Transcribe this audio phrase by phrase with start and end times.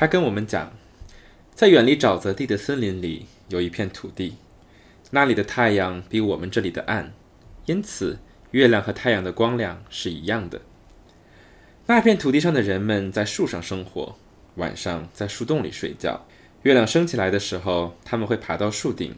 [0.00, 0.72] 他跟我们讲，
[1.54, 4.36] 在远离沼泽地的森林里有一片土地，
[5.10, 7.12] 那里的太阳比我们这里的暗，
[7.66, 8.18] 因此
[8.52, 10.62] 月亮和太阳的光亮是一样的。
[11.84, 14.16] 那片土地上的人们在树上生活，
[14.54, 16.26] 晚上在树洞里睡觉。
[16.62, 19.14] 月亮升起来的时候，他们会爬到树顶，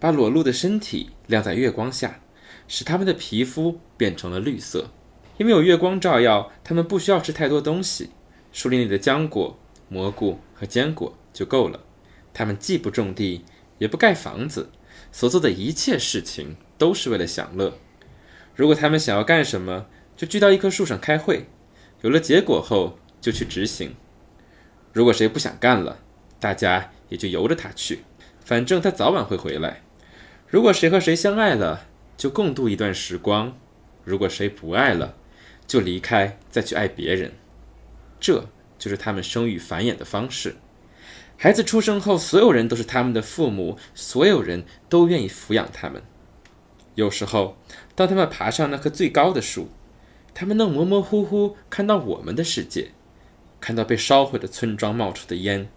[0.00, 2.18] 把裸露的身体晾在月光下，
[2.66, 4.90] 使他们的皮肤变成了绿色。
[5.36, 8.10] 因为有月光照耀，他们不需要吃太多东西，
[8.52, 9.56] 树林里的浆果、
[9.94, 11.84] 蘑菇和坚果就够了。
[12.32, 13.44] 他们既不种地，
[13.78, 14.70] 也不盖房子，
[15.12, 17.78] 所做的一切事情都是为了享乐。
[18.56, 21.46] 如果他们想要干什么，就聚到一棵树上开会。
[22.02, 23.94] 有了结果后，就去执行。
[24.92, 26.00] 如果谁不想干了，
[26.40, 28.00] 大家也就由着他去，
[28.44, 29.82] 反正他早晚会回来。
[30.48, 31.86] 如果谁和谁相爱了，
[32.16, 33.52] 就共度一段时光；
[34.02, 35.14] 如果谁不爱了，
[35.68, 37.32] 就离开，再去爱别人。
[38.18, 40.56] 这就是他们生育繁衍的方式。
[41.36, 46.02] 孩子出生后，所有人都是他们的父母，所有人都愿意抚养他们。
[46.94, 47.56] 有时候，
[47.96, 49.68] 当他们爬上那棵最高的树，
[50.32, 52.92] 他们能模模糊糊看到我们的世界，
[53.60, 55.68] 看到被烧毁的村庄冒出的烟，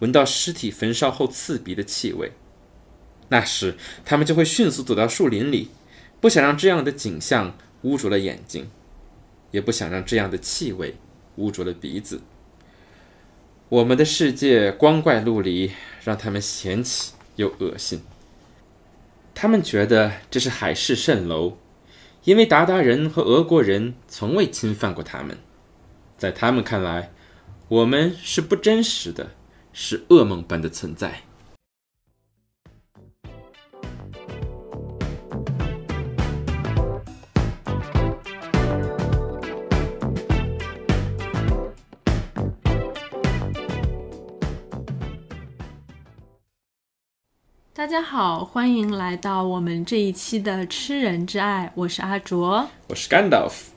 [0.00, 2.32] 闻到尸体焚烧后刺鼻的气味。
[3.28, 5.70] 那时，他们就会迅速躲到树林里，
[6.20, 8.68] 不想让这样的景象污浊了眼睛，
[9.52, 10.96] 也不想让这样的气味
[11.38, 12.20] 污浊了鼻子。
[13.70, 15.72] 我们的世界光怪陆离，
[16.04, 18.02] 让他们嫌弃又恶心。
[19.34, 21.56] 他们觉得这是海市蜃楼。
[22.24, 25.38] 因为鞑靼人和俄国人从未侵犯过他们，
[26.18, 27.10] 在他们看来，
[27.68, 29.30] 我们是不真实的，
[29.72, 31.22] 是噩梦般的存在。
[47.78, 53.70] 大家好，欢迎来到我们这一期的《吃人之爱》，我是阿卓，我是甘道夫。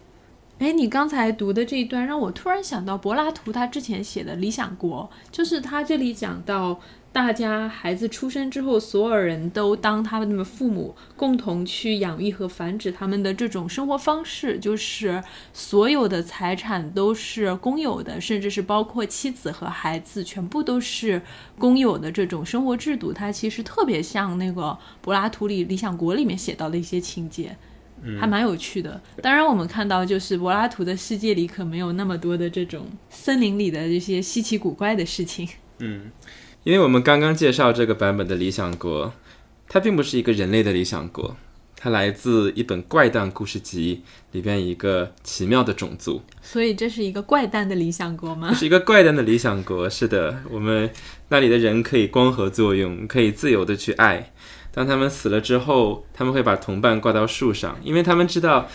[0.62, 6.80] 哎，你刚才读的这一段让我突然想到柏拉图他之前写的《理想国》，就是他这里讲到。
[7.14, 21.22] 大家孩子出生之后，所有人都当他们的父母，共同去养育和繁殖他们的这种生活方式，就是所有的财产都是公有的，甚至是包括妻子和孩子，全部都是
[21.60, 23.12] 公有的这种生活制度。
[23.12, 27.58] 它其实特别像那个柏拉图里《理想国》里面写到的一些情节，
[28.20, 29.02] 还蛮有趣的。
[29.22, 35.48] 当然，我们看到就是柏拉图的世界里可没有那么多的这种森林里的这些稀奇古怪的事情。
[35.80, 36.12] 嗯。
[36.64, 39.12] 因为我们刚刚介绍这个版本的理想国，
[39.68, 41.36] 它并不是一个人类的理想国，
[41.76, 46.22] 它来自一本怪诞故事集里边一个奇妙的种族。
[46.44, 48.54] 所以这是一个怪诞的理想国吗？
[48.54, 49.90] 是一个怪诞的理想国。
[49.90, 50.88] 是的，我们
[51.30, 54.32] 那里的人可以光合作用，可以自由的去爱。
[54.74, 58.68] 当他们死了之后，他们会把同伴挂到树上，因为他们知道，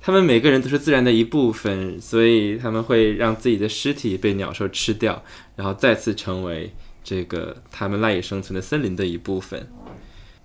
[0.00, 5.22] 他们每个人都是自然的一部分，所以他们会让自己的尸体被鸟兽吃掉，
[5.56, 6.72] 然后再次成为。
[7.04, 9.68] 这个他们赖以生存的森林的一部分，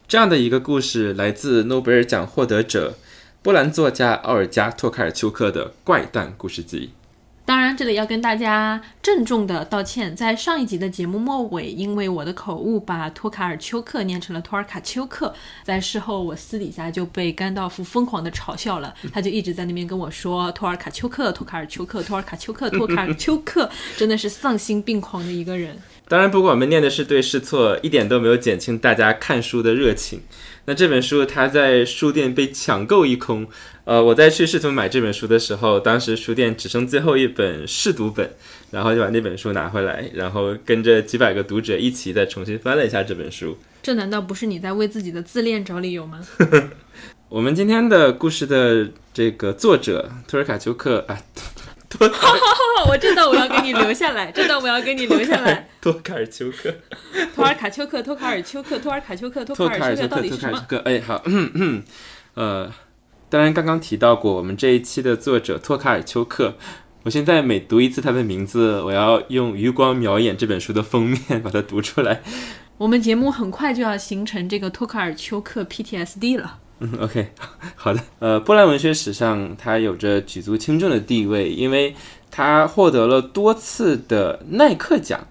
[0.07, 2.95] 这样的一个故事来自诺贝尔奖获得者
[3.43, 6.89] 波兰作家奥尔加托卡尔丘克的怪诞故事集。
[7.47, 15.33] 当然，这里要跟大家郑重的道歉，在上一集的节目末尾，因为我的口误，把托卡尔丘克念成了托尔卡丘克。
[15.63, 25.77] 在事后，我私底下就被甘道夫疯狂的嘲笑了， 他就一直在那边跟我说托尔卡丘克，托卡尔丘克，托尔卡丘克，托卡尔丘克，真的是丧心病狂的一个人。
[26.09, 30.23] 当然，不管我们念的是对是错，一点都没有减轻大家看书的热情。
[30.65, 33.47] 那这本书它在书店被抢购一空。
[33.87, 38.29] 呃，我在去试图买这本书的时候，当时书店只剩最后一本试读本，
[38.69, 43.57] 然后就把那本书拿回来，然后跟着几百个读者一起再重新翻了一下这本书。
[43.81, 46.19] 这难道不是你在为自己的自恋找理由吗？
[47.29, 51.17] 我们今天的故事的这个作者托尔卡丘克啊，
[51.89, 52.05] 托，
[52.89, 55.69] 我这段我要给你留下来，这段我要给你留下来。
[55.79, 56.73] 托卡尔丘克，
[57.33, 60.61] 托尔卡丘克，托卡尔丘克，托尔卡丘克，托卡尔丘克到底是什么？
[60.83, 61.23] 哎，好，
[62.33, 62.69] 呃。
[63.29, 66.55] 当然，刚刚提到过我们这一期的作者托卡尔丘克。
[67.03, 72.21] 我现在每读一次他的名字，我要用余光瞄一眼这本书的封面，把它读出来。
[72.77, 76.59] 我们节目很快就要形成这个托卡尔丘克 PTSD 了。
[76.79, 77.29] 嗯，OK，
[77.75, 77.99] 好的。
[78.19, 81.95] 呃，波兰文学史上他有着举足轻重的地位，因为
[82.29, 85.27] 他获得了多次的耐克奖。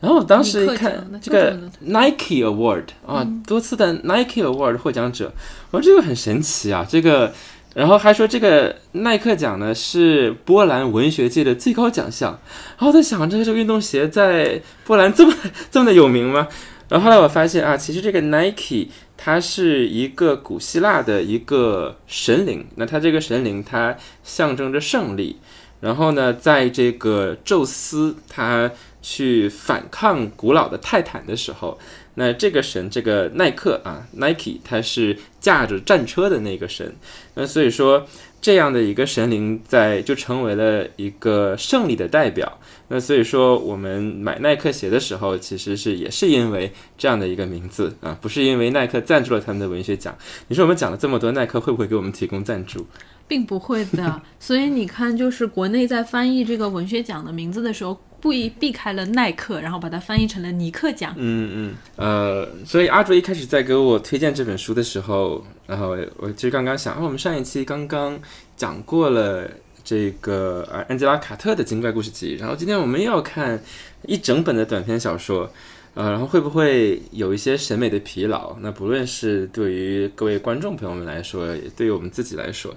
[0.00, 5.32] 然后我当时一看这个 Nike Award 啊，多次的 Nike Award 获奖者，
[5.70, 6.86] 我说这个很神奇啊！
[6.88, 7.32] 这个
[7.74, 12.38] 然后还说这个耐克奖呢是波兰文学界的最高奖项。
[12.78, 15.34] 然后在想，这个这个运动鞋在波兰这么
[15.70, 16.46] 这么的有名吗？
[16.88, 25.36] 然后后来我发现啊，其实这个 Nike 它是一个古希腊的一个神灵，那它这个神灵它象征着胜利。
[25.80, 28.70] 然后呢，在这个宙斯他
[29.08, 31.78] 去反抗古老的泰坦的时候，
[32.14, 36.92] 那这个神这个耐克啊，Nike 他是驾着战车的那个神。
[37.34, 38.04] 那所以说，
[38.40, 42.58] 这样的一个神灵在就成为了一个胜利的代表。
[42.88, 50.12] 那所以说，我们买耐克鞋的时候，其实是也是因为这样的一个名字啊，不是因为耐克赞助了他们的文学奖。
[50.48, 52.84] 你说我们讲了这么多，耐克会不会给我们提供赞助？
[53.28, 61.14] 并不会的， 所以你看，就是国内在翻译这个文学奖的名字的时候，故意避开了耐克，然后把它翻译成了尼克奖。
[61.16, 68.18] 嗯嗯，呃，所以阿卓一开始在给我推荐这本书的时候，然后我其实刚刚想，啊，我们上一期刚刚
[68.56, 69.48] 讲过了
[69.84, 73.60] 这个呃安吉拉卡特的精怪故事集，然后今天我们又要看
[74.06, 75.50] 一整本的短篇小说。
[75.94, 78.54] 呃，然后会不会有一些审美的疲劳？
[78.60, 82.76] 那不论是对于各位观众朋友们来说，也对于我们自己来说。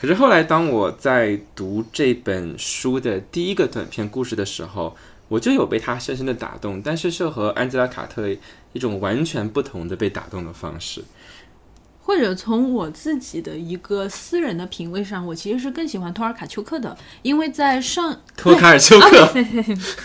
[0.00, 4.96] 可是后来，当我在读这本书的第一个短篇故事的时候，
[5.28, 8.26] 我就有被它深深的打动，但是是和安吉拉·卡特
[8.72, 11.04] 一种完全不同的被打动的方式。
[12.02, 19.30] 或者从我自己的一个私人的品味上，我其实是更喜欢托尔卡丘克的，因为在上托卡尔丘克，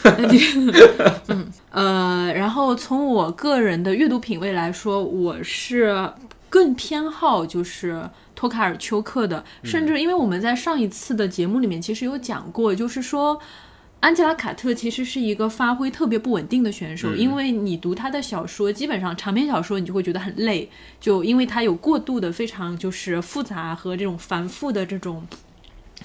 [1.30, 6.12] 嗯呃，然后从我个人的阅读品味来说，我是
[6.50, 13.39] 更偏好就是托卡尔丘克的，甚至因为我们在上一次的节目里面其实有讲过，就是说。
[14.01, 25.25] 安吉拉·卡特其实是一个发挥特别不稳定的选手，因为你读他的小说，基本上长篇小说你就会觉得很累，就因为他有过度的非常就是复杂和这种繁复的这种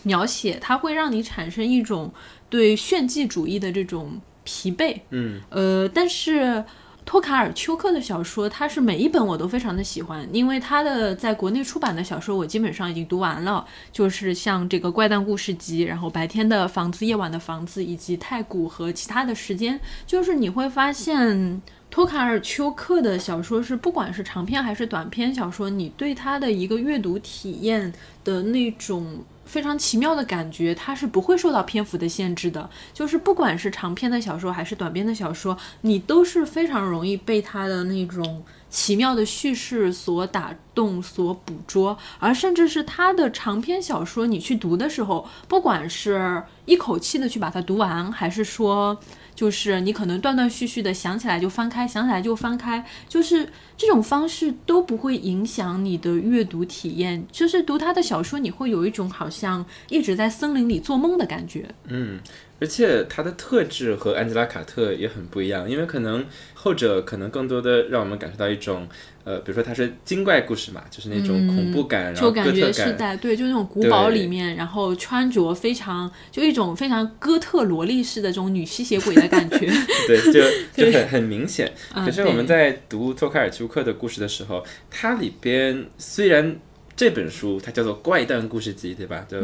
[0.04, 2.10] 描写，它会让你产生一种
[2.48, 5.00] 对炫技主义的这种疲惫。
[5.10, 6.64] 嗯，呃，但是。
[7.04, 21.60] 托卡尔丘克的小说，他是每一本我都非常的喜欢，因为他的在国内出版的小说我基本上已经读完了，就是像这个《怪诞故事集》，然后《白天的房子》《夜晚的房子》，以及《太古》和其他的时间，就是你会发现
[21.90, 27.92] 托卡尔丘克的小说是不管是长篇还是短篇小说，你对他的一个阅读体验
[28.22, 29.24] 的那种。
[29.50, 32.70] 非常奇妙的感觉，它是不会受到篇幅的限制的。
[32.94, 41.98] 就是不管是长篇的小说还是短篇的小说，你都是非常容易被它的那种奇妙的叙事所打动、所捕捉。
[42.20, 48.96] 而甚至是它的长篇小说，你去读的时候，不管是一口气的去把它读完，还是说。
[49.40, 57.26] 就是你可能断断续续的想起来就翻开，想起来就翻开，就是这种方式都不会影响你的阅读体验。
[57.32, 61.66] 就是读他的小说，你会有一种好像一直在森林里做梦的感觉。
[61.88, 62.20] 嗯。
[62.60, 66.22] 而且他的特质和安吉拉·卡特也很不一样，因为可能
[66.62, 68.86] 后者可能更多的让我们感受到一种，
[69.24, 79.58] 呃，比如说它是精怪故事嘛，就是那种恐怖感，然后感觉是在对，就那种古堡里面，然后穿着非常就一种非常哥特萝莉式的这种女吸血鬼的感觉。
[80.06, 80.42] 对，就
[80.84, 81.72] 就很很明显。
[81.94, 86.56] 可是我们在读托卡尔丘克的故事的时候，它里边虽然
[86.94, 89.26] 这本书它叫做怪诞故事集，对吧？
[89.26, 89.38] 就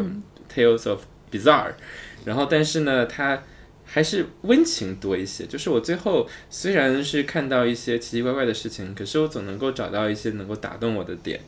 [0.55, 1.01] Tales of
[1.33, 1.73] Bizarre。
[2.27, 3.43] 然后，但是呢，它
[3.87, 5.47] 还是温情多一些。
[5.47, 11.41] 就是我最后虽然是看到一些奇奇怪怪的事情，可是我总能够找到一些能够打动我的点。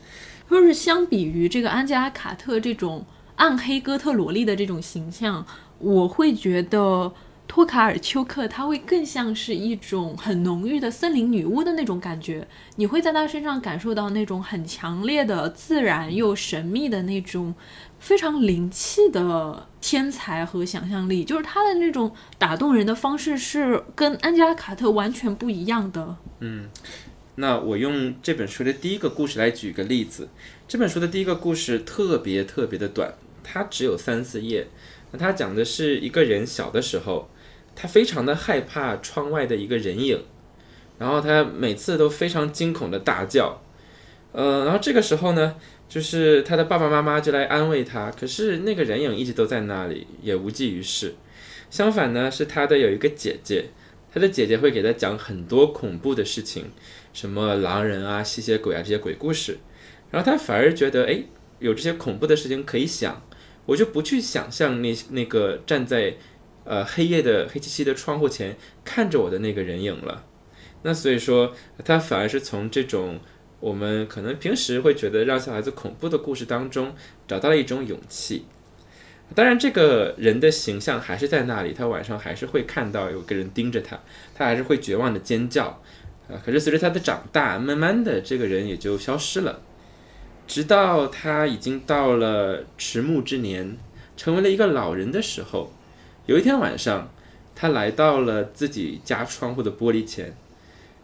[0.49, 3.05] 就是相比于这个安吉拉·卡特这种
[3.37, 5.45] 暗黑哥特萝莉的这种形象，
[5.79, 7.13] 我会觉得
[7.47, 12.49] 托卡尔丘克他会更像是一种很浓郁的森林女巫的那种感觉。
[12.77, 17.55] 你会在他身上感受到那种很强烈的自然又神秘的那种。
[18.09, 26.17] 非常灵气的天才和想象力，就是他的那种打动人的方式是跟安吉拉·卡特完全不一样的。
[26.41, 26.71] 嗯，
[27.35, 30.31] 那我用这本书的第一个故事来举个例子。
[30.67, 33.13] 这本书的第一个故事特别特别的短，
[33.45, 34.69] 它只有三四页。
[35.11, 37.29] 那它讲的是一个人小的时候，
[37.77, 40.25] 他非常的害怕窗外的一个人影，
[40.99, 43.61] 然后他每次都非常惊恐的大叫。
[44.33, 45.57] 呃，然后这个时候呢？
[45.89, 51.15] 就是他的爸爸妈妈就来安慰他，可是那个人影一直都在那里，也无济于事。
[51.71, 53.71] 相反呢，是他的有一个姐姐，
[54.13, 56.67] 他的姐姐会给他讲很多恐怖的事情，
[57.15, 59.57] 什么狼人啊、吸血鬼啊这些鬼故事。
[60.11, 61.23] 然后他反而觉得，哎，
[61.59, 63.27] 有这些恐怖的事情可以想，
[63.65, 66.17] 我就不去想象那那个站在
[66.65, 70.27] 呃黑夜的黑漆漆的窗户前看着我的那个人影了。
[70.83, 73.19] 那所以说，他反而是从这种。
[73.61, 76.95] 我们可能平时会觉得让小孩子恐怖的故事当中
[77.27, 78.45] 找到了一种勇气。
[79.35, 83.99] 当然，这个人的形象还是在那里，他晚上还是会看到有个人盯着他，
[84.35, 85.83] 他还是会绝望的尖叫。
[86.31, 89.61] 啊，可是随着他的长大，慢慢的这个人也就消失了，
[90.47, 93.77] 直到他已经到了迟暮之年，
[94.17, 95.73] 成为了一个老人的时候，
[96.25, 97.13] 有一天晚上，
[97.55, 100.35] 他来到了自己家窗户的玻璃前，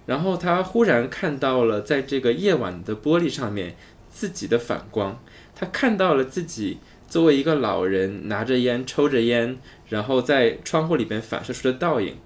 [0.07, 3.77] 然后他忽然看到了在这个夜晚的玻璃上面
[4.11, 5.23] 自己的反光，
[5.55, 6.79] 他看到了自己。
[7.07, 9.59] 作为一个老人，拿着烟，抽着烟，
[9.89, 12.17] 然后在窗户里边反射出的倒影，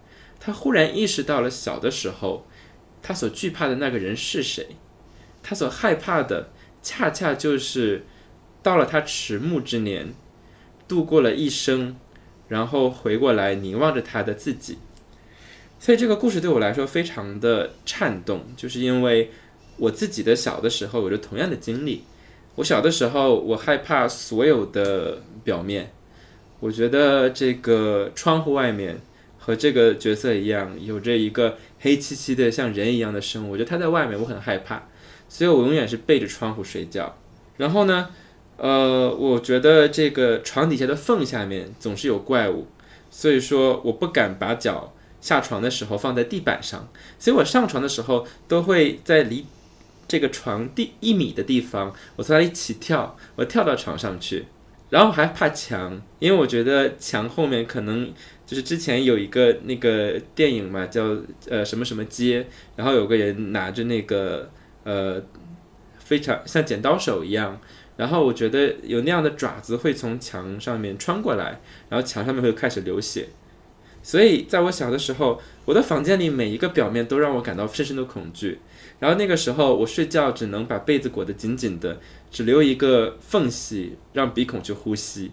[0.40, 2.46] 他忽然意识到了小的时候，
[3.02, 4.76] 他所惧怕的那个人是谁，
[5.42, 6.48] 他所害怕的，
[6.80, 8.06] 恰恰就是
[8.62, 10.14] 到了他迟暮之年，
[10.86, 11.96] 度过了一生，
[12.46, 14.78] 然后回过来凝望着他的自己。
[15.80, 19.30] 所以这个故事对我来说非常的颤动，就是因为
[19.76, 22.04] 我自己的小的时候有着同样的经历。
[22.56, 25.92] 我小的时候，我害怕所有的表面。
[26.58, 29.00] 我觉得这个窗户外面
[29.38, 33.52] 和这个角色一样，有着一个黑漆漆的像人一样的生物。
[33.52, 34.88] 我觉得他在外面，我很害怕，
[35.28, 37.16] 所以我永远是背着窗户睡觉。
[37.58, 38.08] 然后呢，
[38.56, 42.66] 呃，我觉得这个床底下的缝下面总是有怪物，
[43.08, 49.46] 所以说我不敢把脚下床的时候放在地板上，所以我上床的时候都会在离。
[50.10, 54.46] 这个床第一米的地方，我从那里起跳，我跳到床上去，
[54.88, 58.10] 然后还怕墙，因为我觉得墙后面可能
[58.46, 61.14] 就是之前有一个那个电影嘛，叫
[61.50, 64.50] 呃什么什么街，然后有个人拿着那个
[64.84, 65.22] 呃
[65.98, 67.60] 非常像剪刀手一样，
[67.98, 71.60] 然后我觉得有那样的爪子会从墙上面穿过来，
[71.90, 73.28] 然后墙上面会开始流血，
[74.08, 78.58] 所以在我小的时候，我的房间里每一个表面都让我感到深深的恐惧。
[79.00, 82.00] 然后那个时候，我睡觉只能把被子裹得紧紧的，
[82.30, 85.32] 只留一个缝隙让鼻孔去呼吸，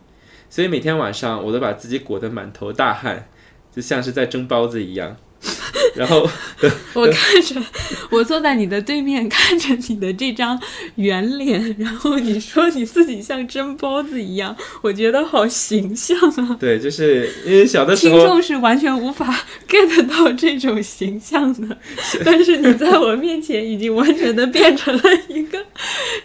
[0.50, 3.30] 所以每天晚上我都把自己裹得满头大汗，
[3.74, 5.16] 就像是在蒸包子一样。
[5.96, 6.30] 然后
[6.94, 7.62] 我看着，
[8.10, 10.60] 我坐在你的对面，看着你的这张
[10.96, 16.58] 圆脸，然后你说你自己像蒸包子一样，我觉得好形象啊。
[16.60, 19.34] 对，就是因为小的时候，听众是完全无法
[19.68, 21.78] get 到这种形象的，
[22.24, 25.60] 但是你在我面前已经完全的变成了一个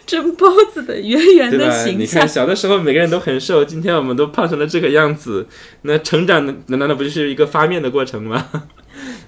[0.05, 1.99] 蒸包子的圆圆的形象。
[1.99, 5.47] 你看，小的时候每个人都很瘦，今天我们都胖成了这个样子，
[5.83, 8.47] 那成长难道不就是一个发面的过程吗？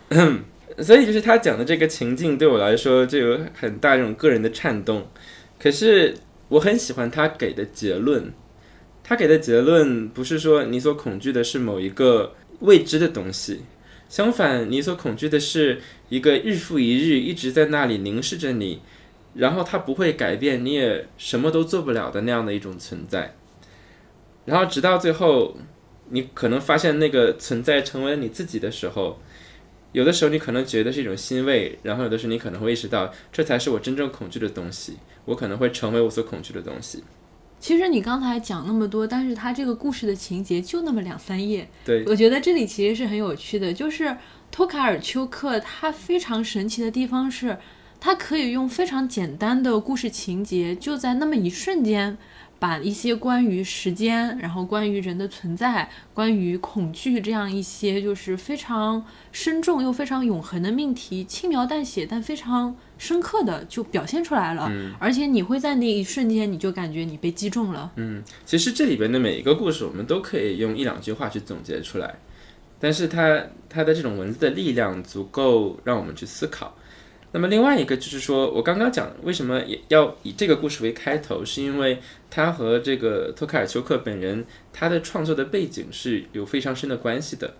[0.79, 5.07] 所以就是他讲的这个情境对我来说就有很大这种个人的颤动，
[5.59, 6.15] 可是
[6.49, 8.33] 我很喜欢他给的结论。
[9.03, 13.61] 他给的结论不是说你所恐惧的是某一个未知的东西，
[14.09, 15.79] 相反，你所恐惧的是
[16.09, 18.81] 一个日复一日一直在那里凝视着你，
[19.35, 23.35] 然后它不会改变，你也什么都做不了的那样的一种存在。
[24.45, 25.57] 然后直到最后，
[26.09, 29.19] 你可能发现那个存在成为了你自己的时候。
[29.93, 34.97] 有的时候你可能觉得是一种欣慰，然后有的时候你可能会意识到，这才是我真正恐惧的东西。
[35.25, 37.03] 我可能会成为我所恐惧的东西。
[37.59, 41.69] 其实你刚才讲那么多，但是他这个故事的情节就那么两三页。
[41.85, 44.17] 对，我觉得这里其实是很有趣的，就是
[44.51, 47.57] 托卡尔丘克他非常神奇的地方是，
[48.01, 52.17] 他可以用非常简单的故事情节，就在那么一瞬间。
[52.63, 64.69] 把一些关于时间，然后关于人的存在，关于恐惧这样一些就是非常深重又非常永恒的命题，轻描淡写但非常深刻的就表现出来了。
[64.71, 67.91] 嗯，而且你会在那一瞬间，你就感觉你被击中了。
[67.97, 72.15] 嗯，其实这里边的每一个故事，我们都可以用一两句话去总结出来，
[72.79, 76.73] 但是它它的这种文字的力量足够让我们去思考。
[77.35, 81.99] 那么另外一个就是说，我刚刚讲为什么也要以这个故事为开头，是因为
[82.35, 87.53] 他和这个托卡尔丘克本人他的创作的背景是有非常深的关系的，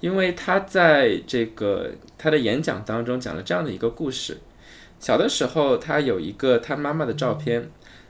[0.00, 4.38] 因为他在这个他的演讲当中讲了这样的一个故事：
[4.98, 7.68] 小的时候，他有一个他妈妈的照片，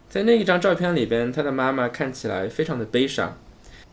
[0.08, 3.36] 在那一张照片里边，他的妈妈看起来非常的悲伤，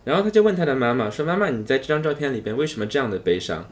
[0.04, 3.68] 然后他就问他的妈妈说：“妈妈，你在这张照片里边为什么这样的悲伤？”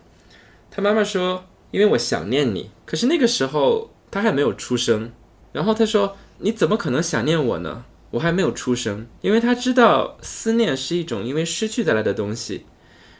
[0.72, 1.46] 他妈妈说。
[1.72, 5.10] 因为我想念你，可是那个时候他还没有出生。
[5.54, 7.86] 然后他说：“你怎么可能想念我呢？
[8.12, 12.66] 我还没有出生。”因为他知道思念是一种因为失去带来的东西。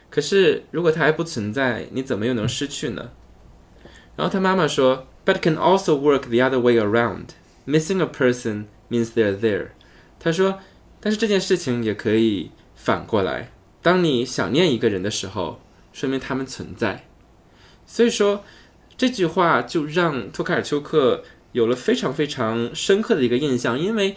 [0.08, 3.10] 可是如果他还不存在，你怎么又能失去呢？
[4.14, 7.28] 然后他妈妈说：“But can also work the other way around.
[7.66, 9.68] Missing a person means they're there。”
[10.20, 10.58] 他说
[11.00, 13.52] ：“但是这件事情也可以反过来。
[13.80, 15.60] 当你想念一个人的时候，
[15.92, 17.06] 说明他们存在。”
[17.86, 18.44] 所以说，
[18.98, 24.14] 这句话就让托卡尔丘克有了非常非常深刻的一个印象，因为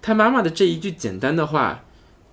[0.00, 1.84] 他妈妈的这一句简单的话，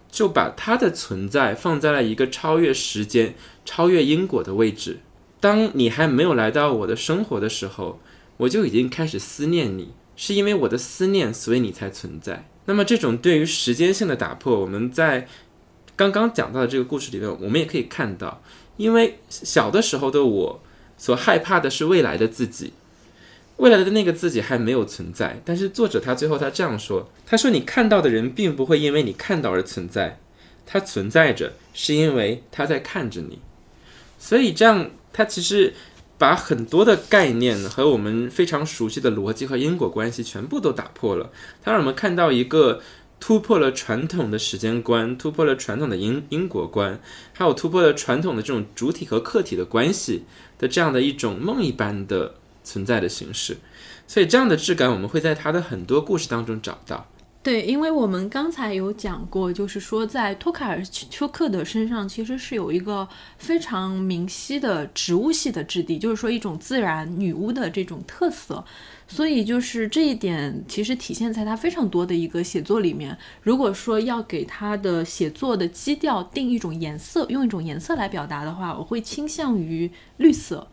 [0.10, 5.00] 就把他的存在放在了一个超越时间、超越因果的位置。
[5.40, 8.00] 当你还没有来到我的生活的时候，
[8.38, 12.48] 我就已经开始思念你，是因为我的思念，所以你才存在。
[12.66, 15.28] 那么这种对于时间性的打破，我们在
[15.96, 18.42] 刚刚讲到的这个故事里面，我们也可以看到，
[18.78, 20.64] 因为小的时候的我
[20.98, 22.74] 所害怕的是未来的自己，
[23.58, 25.42] 未来的那个自己还没有存在。
[25.46, 30.20] 但是作者他最后他这样说，他说你看到的人并不会因为你看到而存在，
[30.66, 33.40] 他存在着是因为他在看着你。
[34.18, 35.74] 所以这样，他其实
[36.18, 41.30] 把很多的概念和我们非常熟悉的逻辑和因果关系全部都打破了。
[41.64, 42.82] 他让我们看到一个
[43.20, 47.00] 突破了传统的时间观，突破了传统的因因果观，
[47.34, 50.24] 还有突破了传统的这种主体和客体的关系
[50.58, 52.36] 的这样的一种梦一般的
[52.66, 53.56] 存在的形式。
[54.06, 57.08] 所以这样的质感，我们会在他的很多故事当中找到。
[57.42, 63.08] 对，因为我们刚才有讲过，就是说在托卡尔丘克的身上其实是有一个
[63.38, 68.66] 非常明晰的植物系的质地，就是说一种自然女巫的这种特色。
[69.08, 73.16] 所以就是这一点其实体现在他非常多的一个写作里面。
[73.44, 80.68] 如果说要给他的写作的基调定一种颜色，用一种颜色来表达的话，我会倾向于绿色。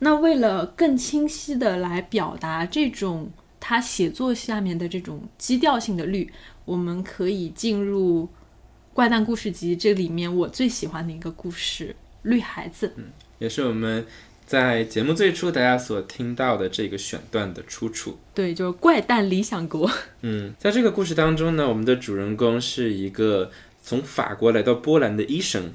[0.00, 3.30] 那为了更清晰的来表达这种。
[3.62, 6.32] 他写作下面的这种基调性的绿，
[6.64, 8.24] 我们可以进入
[8.94, 11.88] 《怪诞故事集》这里面我最喜欢的一个故事
[12.22, 12.88] 《绿孩子》。
[12.96, 13.04] 嗯，
[13.38, 14.06] 也是我们
[14.46, 18.18] 在节目最初大家所听到的这个选段的出处。
[18.34, 19.86] 对，就是《怪诞理想国》。
[20.22, 23.50] 嗯，在这个故事当中呢，我们的主人公是一个
[23.82, 25.70] 从法国来到波兰的医生。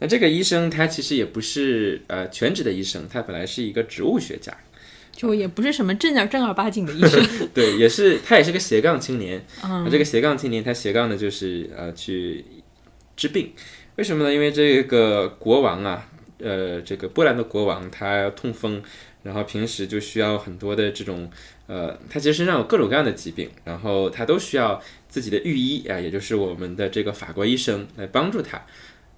[0.00, 4.52] 那这个医生他其实也不是呃全职的医生，他本来是一个植物学家。
[5.12, 9.44] 就也不是什么正儿正儿八经的医生， 对，也是他也是个斜杠青年。
[9.62, 12.42] 嗯，这个斜杠青年他斜杠的就是呃去
[13.16, 13.52] 治病，
[13.96, 14.32] 为什么呢？
[14.32, 18.82] 因为这个国王啊，呃，这个波兰的国王他痛风，
[19.22, 21.30] 然后平时就需要很多的这种
[21.66, 28.64] 呃，他其实身上有各种各样的疾病，然后他都需要自己的御医啊，也就是我们的这个法国医生来帮助他，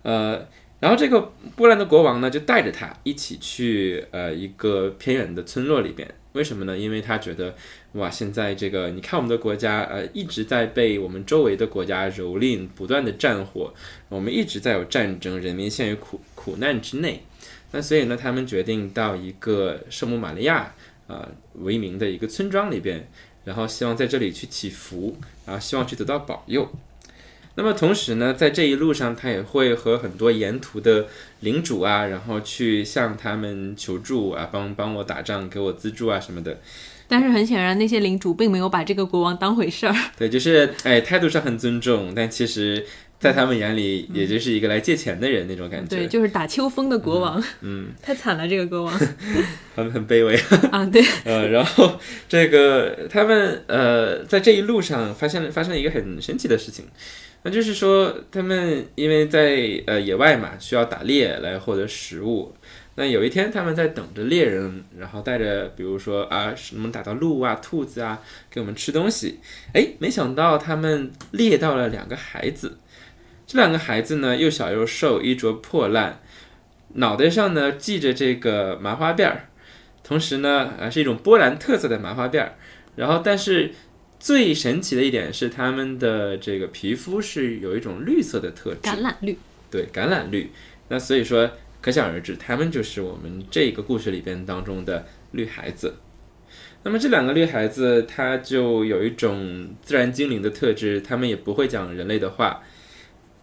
[0.03, 0.49] 呃。
[0.83, 6.12] 然后这个波兰的国王呢，就带着他一起去呃一个偏远的村落里边。
[6.33, 6.77] 为什么呢？
[6.77, 7.55] 因为他觉得，
[7.92, 13.73] 哇，现在这个你看我们的国家呃一直在被我们周围的国家蹂躏，不断的战火，
[14.09, 17.23] 我们一直在有战争，人民陷于苦苦难之内。
[17.71, 20.75] 那所以呢，他们决定到一个圣母玛利亚
[21.07, 21.29] 啊
[21.61, 23.09] 为名的一个村庄里边，
[23.45, 25.16] 然后希望在这里去祈福，
[25.47, 26.68] 然后希望去得到保佑。
[27.55, 31.07] 那么同时呢，在这一路上，他也会和很多沿途的
[31.41, 36.61] 领主啊，然后去向他们求助啊，帮帮我打仗，给我资助啊什么的。
[37.09, 39.95] 但是很显然，那些领主并没有把这个国王当回事儿。
[40.17, 42.87] 对，就是哎，态度上很尊重，但其实，
[43.21, 45.95] 在他们眼里，也就是一个来借钱的人那种感觉。
[45.95, 47.43] 对，就是打秋风的国王。
[47.61, 48.99] 嗯，太惨了，这个国王。
[49.77, 50.35] 他们很卑微
[50.71, 51.05] 啊，对。
[51.25, 56.87] 呃，然后这个他们呃，在这一路上发现了发生了一个很神奇的事情。
[57.44, 62.55] 那就是说，他们因为在呃野外嘛，需要打猎来获得食物。
[62.94, 69.40] 那有一天，他们在等着猎人，然后带着比如说啊，能打到鹿啊、兔子啊，给我们吃东西。
[69.74, 72.78] 哎，没想到他们猎到了两个孩子。
[73.44, 76.20] 这两个孩子呢，又小又瘦，衣着破烂，
[76.94, 79.48] 脑袋上呢系着这个麻花辫儿，
[80.05, 82.55] 同时呢，啊是一种波兰特色的麻花辫儿。
[82.94, 83.72] 然后，但是。
[84.22, 89.37] 最神奇的一点是，他们的这个皮肤是有一种绿色的特质，橄榄绿。
[89.68, 90.52] 对，橄榄绿。
[90.87, 95.96] 那所以说，可想而知，他们就是我们这个故事里边当中的绿孩子。
[96.85, 102.62] 那么这两个绿孩子，他就有一种自然精灵的特质，他们也不会讲人类的话。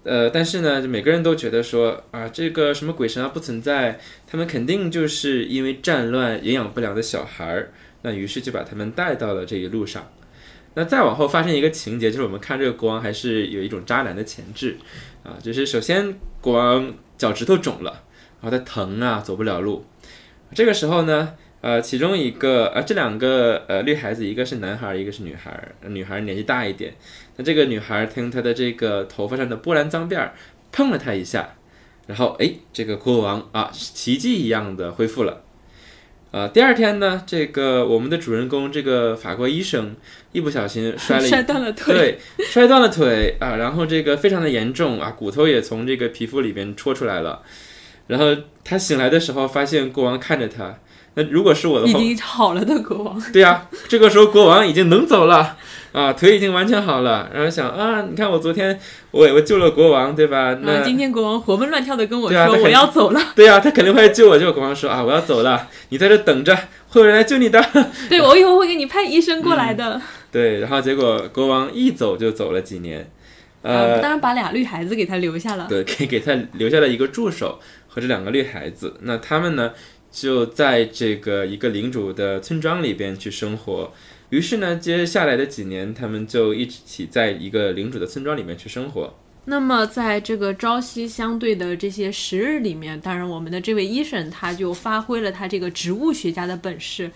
[0.03, 7.73] 呃，但是呢，每个人都觉得说啊，这个什么鬼神啊不存在，他们肯定就是因为战乱、营养不良的小孩儿。
[8.03, 10.09] 那于是就把他们带到了这一路上。
[10.75, 14.77] 那再往后发生一个情节，就是我们看这个国王还是有一种渣男的潜质，
[15.23, 18.03] 啊，就是首先国王脚趾头肿了，
[18.41, 19.83] 然后他疼啊，走不了路。
[20.53, 26.93] 这个时候呢，呃，其中一个呃，这两个呃绿孩子，一个是男孩，一个是女孩，女孩年纪大一点。
[27.35, 30.33] 那这个女孩她用她的这个头发上的波兰脏辫儿
[30.71, 31.55] 碰了他一下，
[32.07, 35.43] 然后哎，这个国王啊，奇迹一样的恢复了。
[36.31, 39.95] 呃，第二天呢，这个我们的主人公这个法国医生
[40.31, 47.41] 一不小心摔了， 摔断了腿，对，摔断了腿啊，然后这个非常的严重啊，骨头也从这个皮肤里边戳出来了。
[48.07, 48.25] 然后
[48.63, 50.79] 他醒来的时候，发现国王看着他，
[51.13, 55.57] 那如果是我的话已，经好了的国王，对呀、这个时候国王已经能走了
[55.91, 58.79] 啊，腿已经完全好了，然后想啊，你看我昨天
[59.11, 60.57] 我我救了国王，对吧？
[60.63, 64.37] 那后今天国王活蹦乱跳的跟我说我要走了，对呀、他肯定会救我。
[64.37, 66.55] 结果国王说啊，我要走了，你在这等着，
[66.87, 67.63] 会有人来救你的。
[68.09, 70.01] 对我以后会给你派医生过来的。
[70.31, 73.09] 对，然后结果国王一走就走了几年，
[73.61, 75.67] 呃，当然把俩绿孩子给他留下了。
[75.67, 78.95] 对，给给他留下了一个助手和这两个绿孩子。
[79.01, 79.73] 那他们呢，
[80.11, 83.91] 就在这个一个领主的村庄里边去生活。
[84.29, 89.15] 于是呢，接下来的几年，他们就一起在一个领主的村庄里面去生活。
[89.45, 97.09] 那么，在这个朝夕相对的这些时日里面，当然我们的这位医生他就发挥了他这个植物学家的本事，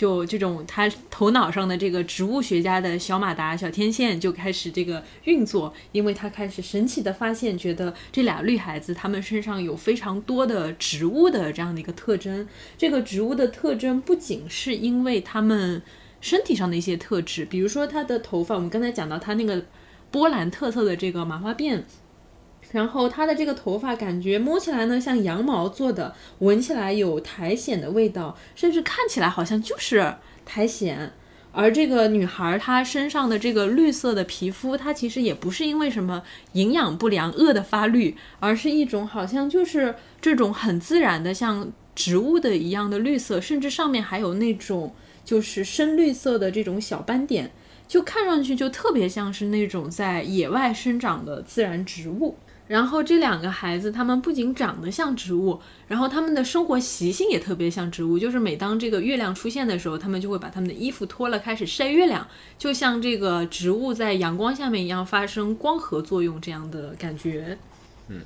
[0.00, 12.48] 就这种他头脑上的这个植物学家的小马达、小天线就开始这个运作，因为他开始神奇的发现，觉得这俩绿孩子他们身上有非常多的植物的这样的一个特征。
[12.78, 15.82] 这个植物的特征不仅是因为他们
[16.22, 19.62] 身体上的一些特质，比如说他的头发，我们刚才讲到他那个
[20.10, 21.82] 波兰特色的这个麻花辫。
[22.72, 31.12] 然后它的这个头发感觉摸起来呢像羊毛做的，闻起来有苔藓的味道，甚至看起来好像就是苔藓。
[31.52, 47.50] 而这个女孩她身上的这个绿色的皮肤，它其实也不是因为什么营养不良饿的发绿，而是一种好像就是这种很自然的像植物的一样的绿色，甚至上面还有那种就是深绿色的这种小斑点，
[47.88, 52.36] 就看上去就特别像是那种在野外生长的自然植物。
[52.70, 58.16] 然后这两个孩子，他们不仅长得像植物，然后他们的生活习性也特别像植物。
[58.16, 62.24] 就是每当这个月亮出现的时候，他们就会把他们的衣服脱了，开始晒月亮，
[62.56, 67.58] 就像这个植物在阳光下面一样发生光合作用这样的感觉。
[68.06, 68.20] 嗯。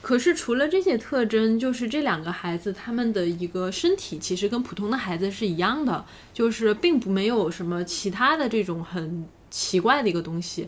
[0.00, 6.02] 可是除了这些特征，就是这两个孩子他们的一个身体其实跟普通的孩子是一样的，
[6.32, 10.66] 就是并不没有什么其他的这种很奇怪的一个东西。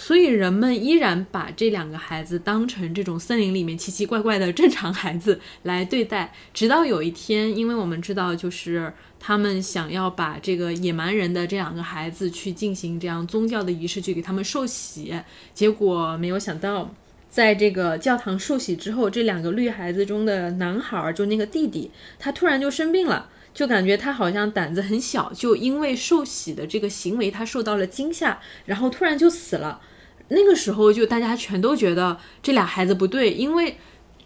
[0.00, 15.12] 所以人们依然把这两个孩子当成这种森林里面奇奇怪怪的正常孩子来对待，直到有一天，因为我们知道，就是他们想要把这个野蛮人的这两个孩子去进行这样宗教的仪式，去给他们受洗，
[15.52, 16.94] 结果没有想到，
[17.28, 23.28] 在这个教堂受洗之后，这两个绿孩子中的男孩，就那个弟弟，他突然就生病了。
[23.58, 29.80] 就感觉他好像胆子很小，就因为受洗的这个行为，他受到了惊吓，然后突然就死了。
[30.28, 33.76] 那个时候，就大家全都觉得这俩孩子不对，因为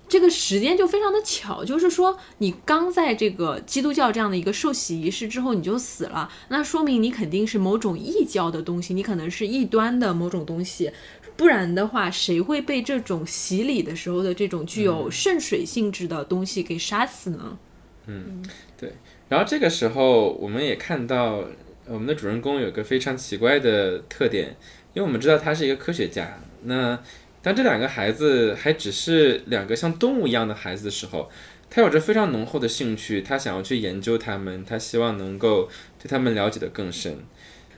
[0.07, 10.93] 这个时间就非常的巧，就是说你刚在这个基督教这样的一个受洗仪式之后你就死了，那说明你肯定是某种异教的东西，你可能是异端的某种东西。
[11.39, 17.57] 不然的话，谁会被这种洗礼的时候的这种具有圣水性质的东西给杀死呢？
[18.05, 18.45] 嗯，
[18.77, 18.93] 对。
[19.33, 21.43] 然后这个时候，我们也看到
[21.87, 24.55] 我们的主人公有个非常奇怪的特点，
[24.93, 26.39] 因为我们知道他是一个科学家。
[26.65, 26.99] 那
[27.41, 31.31] 当这两个孩子还只是两个像动物一样的孩子的时候，
[31.71, 35.67] 他有着非常浓厚的兴趣，他想要去研究他们，他希望能够
[35.99, 37.17] 对他们了解的更深。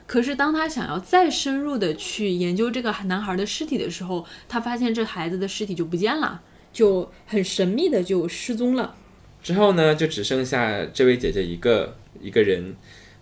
[0.09, 8.97] 可是当他想要再深入的去研究这个男孩的尸体的时候，他发现这孩子的尸体就不见了，就很神秘的就失踪了。
[9.45, 12.75] 之后呢，就只剩下这位姐姐一个一个人，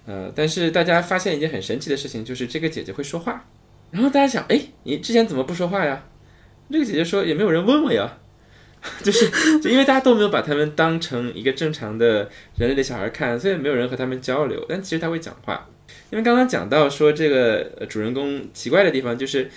[0.06, 3.44] 呃，但是大家发现一件很神奇的事情，就是这个姐姐会说话。
[3.90, 6.04] 然后大家想，哎，你之前怎么不说话呀？
[6.70, 8.18] 这个姐姐说，也没有人问我呀，
[9.02, 9.28] 就是
[9.60, 14.64] 就因为大家都没有把他们当成一个正常的人类的小孩看，所以没有人和他们交流。
[14.68, 15.68] 但其实他会讲话，
[16.10, 19.50] 因为刚刚讲到说这个主人公奇怪的地方，就是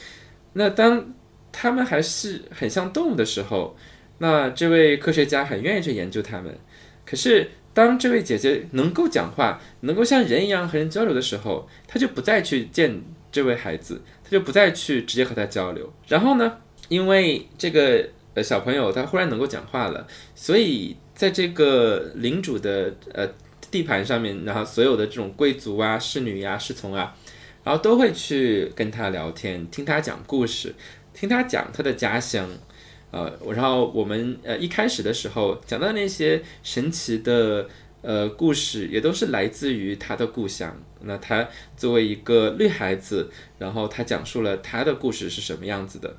[0.53, 1.13] 那当
[1.51, 3.77] 他们还是很像动物的时候。
[4.19, 6.57] 那这位科学家很愿意去研究他们，
[7.05, 15.91] 可是当这位姐姐能够讲话，能够像人一样和人交流的时候，她就不再去见这位孩子，她就不再去直接和他交流。
[16.07, 23.27] 然后呢，因为这个呃小朋友他忽然能够讲话了，所以在这个领主的呃
[23.69, 27.13] 地盘上面，然后所有的这种贵族啊、侍女呀、侍从啊，
[27.65, 30.73] 然后都会去跟他聊天，听他讲故事，
[31.13, 32.49] 听他讲他的家乡。
[33.15, 37.65] 呃，然后我们呃一开始的时候讲到那些神奇的
[38.01, 40.77] 呃故事，也都是来自于他的故乡。
[40.99, 41.47] 那他
[41.77, 46.17] 作为一个绿孩子，然后他讲述了他的故事是什么样子的。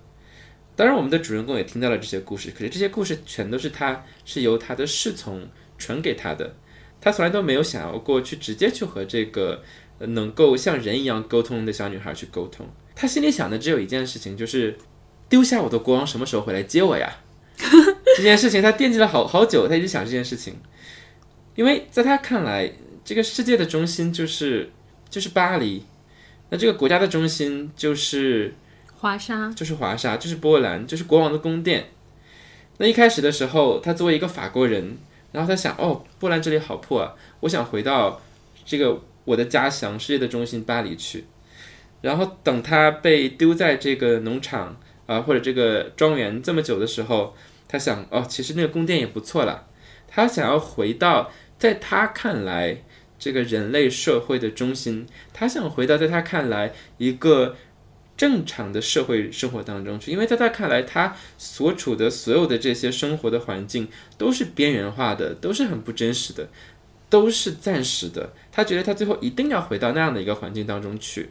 [0.75, 6.57] 当然，我们的主人公也听到了这些故事，可是这些故事全都是他是由他的侍从传给他的，
[6.99, 9.63] 他从来都没有想要过去直接去和这个
[9.99, 12.67] 能够像人一样沟通的小女孩去沟通。
[12.95, 14.79] 他心里想的只有一件事情，就是。
[15.29, 17.17] 丢下我的国王什么时候回来接我呀？
[18.17, 20.55] 这件事情他惦记了好好久，他一直想这件事情。
[21.55, 22.71] 因为在他看来，
[23.05, 24.71] 这个世界的中心就是
[25.09, 25.85] 就是巴黎，
[26.51, 28.55] 那这个国家的中心就是
[28.95, 31.89] 华沙，就是华沙，就是波兰，就是国王的宫殿。
[32.79, 34.99] 那一开始的时候，他作为一个法国人，
[35.33, 38.21] 然后他想，哦，波兰这里好破啊，我想回到
[38.67, 41.25] 这个我的家乡，世界的中心巴黎去。
[42.03, 47.35] 然后等他被丢在这个农场啊、或者这个庄园这么久的时候，
[47.69, 49.67] 他想，哦，其实那个宫殿也不错啦。
[50.09, 52.83] 他想要回到在他看来
[53.19, 57.57] 这个人类社会的中心，他想回到在他看来一个
[58.17, 66.49] 正常的社会生活当中去，因为在他看来，他所处的所有的这些生活的环境都是边缘化的，都是很不真实的，
[67.11, 68.33] 都是暂时的。
[68.51, 71.31] 他觉得他最后一定要回到那样的一个环境当中去。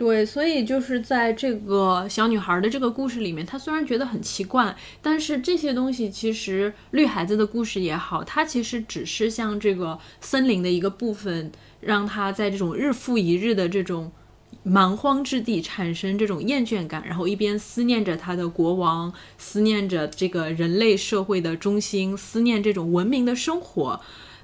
[0.00, 14.10] 对，所以就是在这个小女孩的这个故事里面，她虽然觉得很奇怪，但是这些东西其实绿孩子的故事也好，它其实只是像这个森林的一个部分，让她在这种日复一日的这种
[14.62, 24.00] 蛮荒之地产生这种厌倦感，然后一边思念着他的国王，思念着这个人类社会的中心，思念这种文明的生活。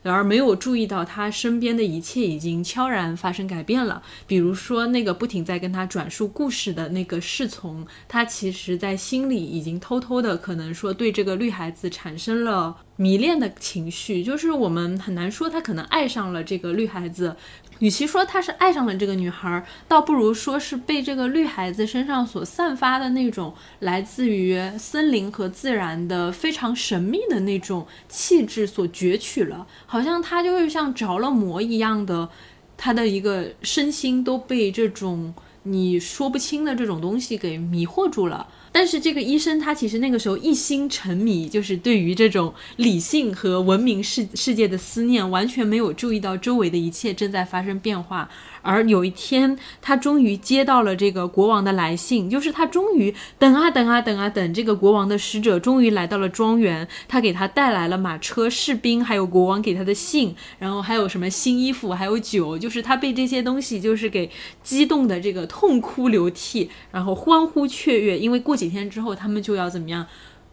[0.07, 4.01] 然而没有注意到他身边的一切已经悄然发生改变了。
[4.25, 14.25] 比如说，那个不停在跟他转述故事的那个侍从，他其实在心里已经偷偷的可能说对这个绿孩子产生了迷恋的情绪。
[14.25, 17.37] 就是我们很难说他可能爱上了这个绿孩子，
[17.79, 29.67] 与其说他是爱上了这个女孩，倒不如说是被这个绿孩子身上所散发的那种来自于森林和自然的非常神秘的那种气质所攫取了。
[29.87, 32.31] 好像他就是像着了魔一样的，
[32.77, 38.47] 他的一个身心都被这种你说不清的这种东西给迷惑住了。
[38.79, 48.29] 但是这个医生他其实那个时候一心沉迷，就是对于这种理性和文明世世界的思念，完全没有注意到周围的一切正在发生变化。
[48.67, 64.29] 而有一天，他终于接到了这个国王的来信，就是他终于等啊等啊等啊等，这个国王的使者终于来到了庄园，他给他带来了马车、士兵，还有国王给他的信，然后还有什么新衣服，还有酒，就是他被这些东西就是给
[64.63, 70.05] 激动的这个痛哭流涕，然后欢呼雀跃，因为过几天之后他们就要怎么样？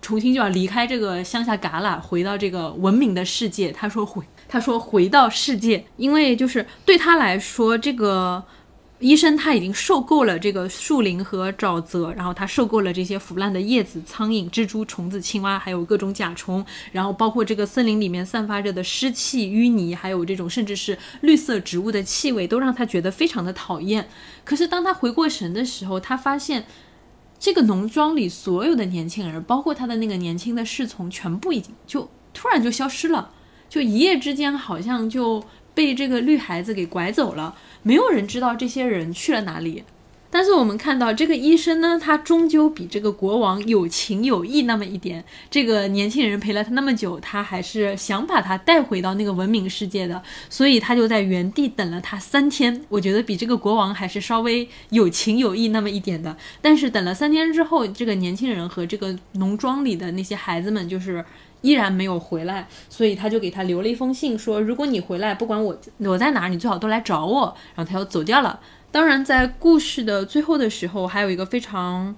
[0.02, 3.72] 重新就要离开这个乡下旮旯，回到这个文明的世界。
[3.72, 8.44] 他说回， 他说回到世界，因为就是对他来说，这个
[9.00, 24.08] 医生他已经受够了这个树林和沼泽，然后他受够了这些腐烂的叶子、苍蝇、蜘蛛、虫子、青蛙，还有各种甲虫，然后包括这个森林里面散发着的湿气、淤泥，还有这种甚至是绿色植物的气味，都让他觉得非常的讨厌。
[24.44, 26.66] 可是当他回过神的时候，他发现。
[27.40, 33.32] 这个农庄里所有的年轻人，包括他的那个年轻的侍从，全部已经就突然就消失了，
[33.74, 39.84] 就一夜之间好像就被这个绿孩子给拐走了，没有人知道这些人去了哪里。
[40.30, 45.24] 但是我们看到这个医生呢，他终究比这个国王有情有义那么一点。
[45.50, 52.80] 这个年轻人陪了他那么久，他还是想把他带回到那个文明世界的，所以他就在原地等了他三天。
[52.90, 56.38] 我觉得比这个国王还是稍微有情有义那么一点的。
[56.62, 61.26] 但是等了三天之后，这个年轻人和这个农庄里的那些孩子们就是
[61.64, 67.56] 依然没有回来，所以他就给他留了一封信，说如果你回来，不管我我在哪儿，你最好都来找我。
[67.74, 68.60] 然后他又走掉了。
[68.92, 72.16] 当然，在故事的最后的时候，还有一个非常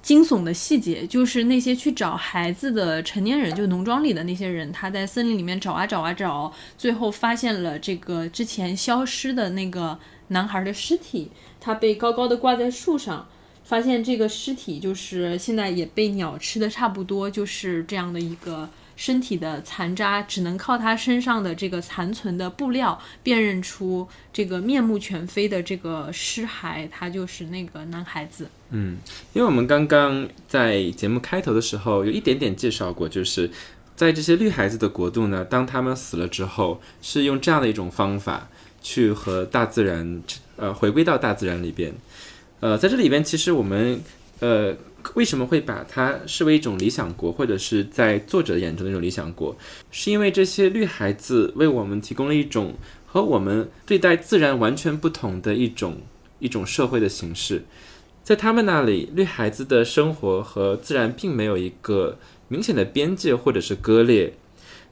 [0.00, 13.28] 惊悚的细节，就是那些去找孩子的成年人，就农庄里的那些人，他在森林里面找啊找啊找，最后发现了这个之前消失的那个男孩的尸体，他被高高的挂在树上，
[13.66, 18.66] 发现这个尸体就是现在也被鸟吃的差不多，就是这样的一个。
[18.98, 28.48] 身体的残渣，只能靠他身上的这个残存的布料辨认出这个面目全非的这个尸骸，他就是那个男孩子。
[28.70, 28.96] 嗯，
[29.34, 33.50] 因为我们刚刚在节目开头的时候有一点点介绍过，就是
[33.94, 38.48] 在这些绿孩子的国度呢，当他们死了之后，是用这样的一种方法
[38.80, 40.22] 去和大自然，
[40.56, 41.92] 呃，回归到大自然里边。
[42.66, 44.00] 呃，在这里边，其实我们，
[44.40, 44.74] 呃。
[45.14, 49.56] 为什么会把它视为一种理想国，或者是在作者眼中的一种理想国？
[49.92, 52.74] 是因为这些绿孩子为我们提供了一种
[53.06, 55.98] 和我们对待自然完全不同的一种
[56.40, 57.62] 一种社会的形式。
[58.24, 64.32] 在他们那里，绿孩子的生活和自然并没有一个明显的边界或者是割裂，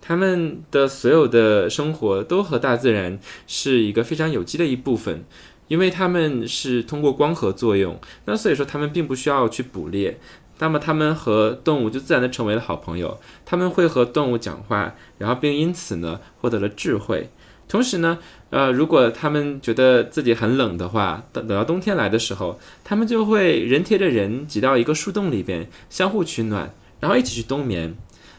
[0.00, 5.24] 他们的所有的生活都和大自然是一个非常有机的一部分。
[5.68, 10.18] 因为他们是通过光合作用，那所以说他们并不需要去捕猎，
[10.58, 13.18] 那么他们和动物就自然的成为了好朋友。
[13.44, 17.30] 他们会和动物讲话，然后并因此呢获得了智慧。
[17.66, 18.18] 同时呢，
[18.50, 27.96] 呃，如果他们觉得自己很冷的话，等等到冬天来的时候，他们就会人贴着人挤到一个树洞里边，相互取暖，然后一起去冬眠。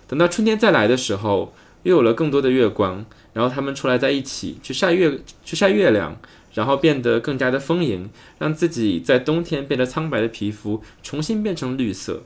[0.07, 6.15] 等到春天再来的时候，又有了更多的月光，然后他们出来在一起去晒月，去晒月亮。
[6.55, 12.23] 然后变得更加的丰盈，让自己在冬天变得苍白的皮肤重新变成绿色。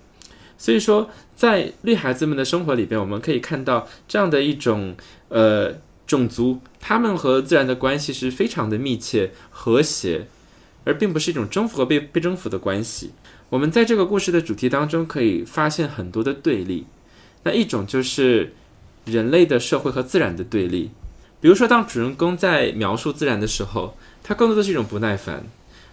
[0.58, 4.96] 所以说，在绿孩子们的生活里边，我们可以看到这样的一种
[5.30, 5.74] 呃
[6.06, 10.28] 种族，他们和自然的关系是非常的密切和谐，
[10.84, 13.12] 而并不是一种征服和被被征服的关系。
[13.50, 16.86] 我们在这个故事的主题当中可以发现很多的对立，
[17.44, 18.54] 那一种就是
[19.06, 20.92] 人类的社会和自然的对立。
[21.40, 23.96] 比如说，当主人公在描述自然的时候。
[24.30, 25.44] 他更多的是一种不耐烦。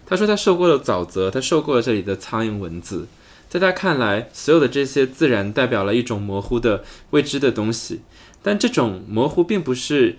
[0.05, 3.07] 他说他受够了沼泽，他受够了这里的苍蝇蚊子。
[3.49, 8.03] 在他看来，所有的这些自然代表了一种模糊的未知的东西。
[8.43, 10.19] 但这种模糊并不是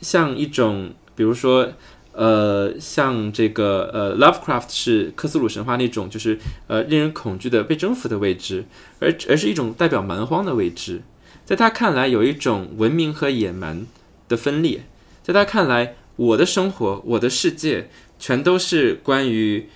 [0.00, 1.72] 像一种，比如说，
[2.12, 6.38] 呃，像这个呃，Lovecraft 是克苏鲁神话那种，就是
[6.68, 8.64] 呃，令人恐惧的被征服的未知，
[8.98, 11.02] 而而是一种代表蛮荒的未知。
[11.44, 13.86] 在他看来，有一种文明和野蛮
[14.26, 14.84] 的分裂。
[15.22, 15.96] 在他看来。
[16.16, 19.68] 我的生活，我的世界，全都是关于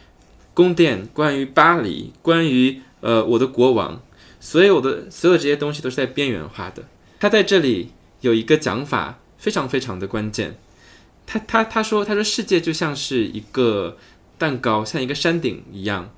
[0.55, 4.01] 宫殿，关于巴黎，关于呃我的国王，
[4.40, 6.85] 所有的所有这些东西都是在边缘化的。
[7.18, 10.59] 他在这里有一个讲法，非常非常的关键。
[11.27, 13.96] 他他他说他说世界就像是一个
[14.38, 16.11] 蛋糕，像一个山顶一样。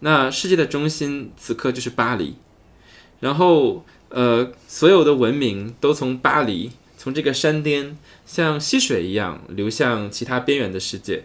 [0.00, 2.34] 那世界的中心此刻就是巴黎，
[3.20, 6.72] 然后呃所有的文明都从巴黎，
[7.04, 7.98] 从这个山巅。
[8.24, 11.24] 像溪水一样流向其他边缘的世界。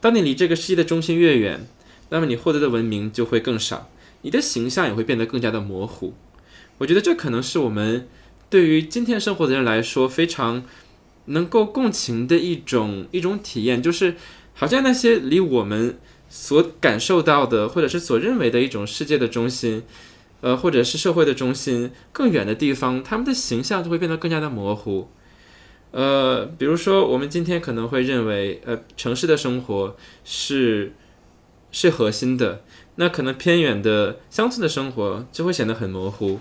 [0.00, 1.68] 当你离这个世界的中心越远，
[2.08, 3.88] 那么你获得的文明就会更少，
[4.22, 6.14] 你的形象也会变得更加的模糊。
[6.78, 8.08] 我觉得这可能是我们
[8.50, 10.64] 对于今天生活的人来说非常
[11.26, 14.16] 能够共情的一种一种体验，就是
[14.54, 15.96] 好像那些离我们
[16.28, 19.84] 所感受到的，或者是所认为的一种世界的中心，
[20.44, 25.08] 呃，或者是社会的中心更远的地方，他们的形象就会变得更加的模糊。
[25.90, 30.92] 呃，比如说，我们今天可能会认为，呃，城市的生活是
[31.72, 32.62] 是核心的，
[32.96, 36.38] 那可能偏远的乡村的生活就会显得很模糊。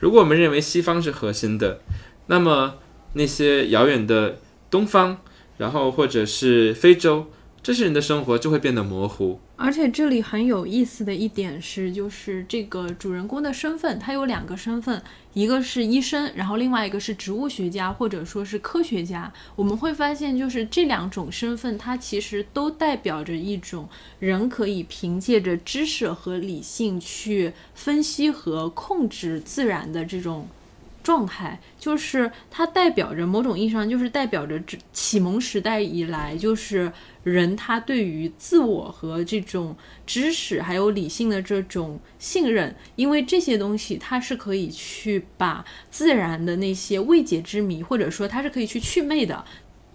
[0.00, 1.78] 如果我们认为西方是核心的，
[2.26, 2.78] 那么
[3.12, 5.18] 那些遥远的东方，
[5.58, 7.30] 然后或者是非洲。
[7.66, 15.02] 这些人的生活就会变得模糊，而且这里很有意思的一点是，就是这个主人公的身份，他有两个身份，
[15.32, 19.32] 一个是医生，然后另外一个是植物学家或者说是科学家。
[19.56, 23.88] 我们会发现，就是这两种身份，它其实都代表着一种
[24.20, 30.46] 人可以凭借着知识和理性去分析和控制自然的这种。
[31.06, 36.90] 状态就是它代表着某种意义上，就是代表着这启蒙时代以来，就是
[37.22, 49.44] 人他对于自我和这种知识还有理性的这种信任，因为这些东西它是可以去把自然的那些未解之谜，或者说它是可以去祛魅的。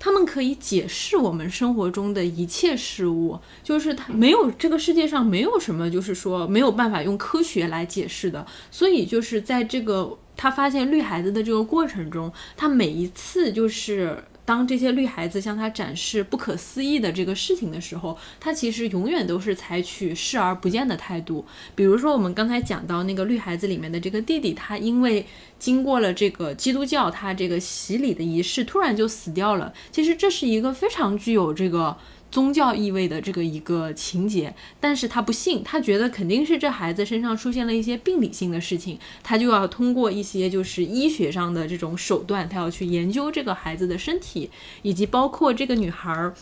[0.03, 8.43] 他们可以解释我们生活中的一切事物，就是它没有这个世界上没有什么，就是说没有办法用科学来解释的。
[8.71, 14.23] 所以就是在这个他发现绿孩子的这个过程中，他每一次就是。
[14.43, 21.45] 当这些绿孩子向他展示不可思议的这个事情的时候，他其实永远都是采取视而不见的态度。
[21.75, 25.25] 比如说，我们刚才讲到那个绿孩子里面的这个弟弟，他因为
[25.59, 29.71] 经过了这个基督教他这个洗礼的仪式，突然就死掉了。
[29.91, 31.95] 其实这是一个非常具有这个。
[32.31, 44.49] 宗教意味的这个一个情节，但是他不信，他觉得肯定是这孩子身上出现了一些病理性的事情，他就要通过一些就是医学上的这种手段，他要去研究这个孩子的身体，
[44.81, 46.33] 以及包括这个女孩儿，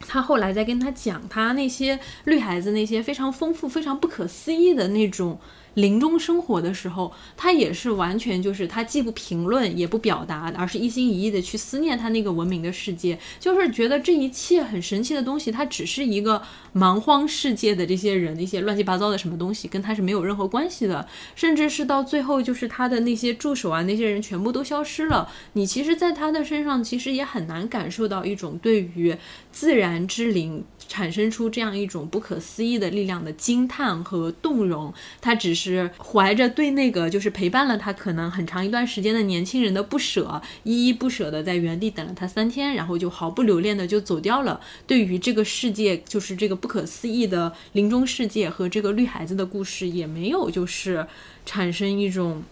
[0.00, 5.38] 他后来在跟他讲他那些绿孩子那些非常丰富、非常不可思议的那种。
[5.74, 29.16] 临终生活的时候，他也是完全就是他既不评论也不表达，而是一心一意的去思念他那个文明的世界，就是觉得这一切很神奇的东西，它只是一个蛮荒世界的这些人的一些乱七八糟的什么东西，跟他是没有任何关系的，甚至是到最后就是他的那些助手啊，那些人全部都消失了，你其实，在他的身上其实也很难感受到一种对于
[29.50, 35.90] 自然之灵产生出这样一种不可思议的力量的惊叹和动容，他只是。
[35.98, 44.60] 怀着对那个就是陪伴了他可能很长一段时间的年轻人的不舍，依依不舍的在原地等了他三天，然后就毫不留恋的就走掉了。
[44.86, 51.06] 对于这个世界，就是这个不可思议的临终世界和这个绿孩子的故事，也没有就是
[51.46, 52.42] 产生一种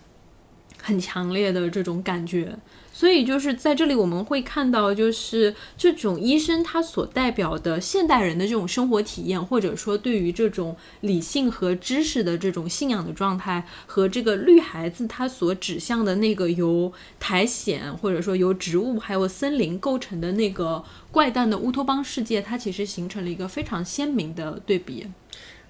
[0.81, 2.57] 很强烈的这种感觉。
[3.01, 25.07] 所以就是在这里，我们会看到，就是这种医生他所代表的现代人的这种生活体验，或者说对于这种理性和知识的这种信仰的状态，和这个绿孩子他所指向的那个由苔藓或者说由植物还有森林构成的那个怪诞的乌托邦世界，它其实形成了一个非常鲜明的对比。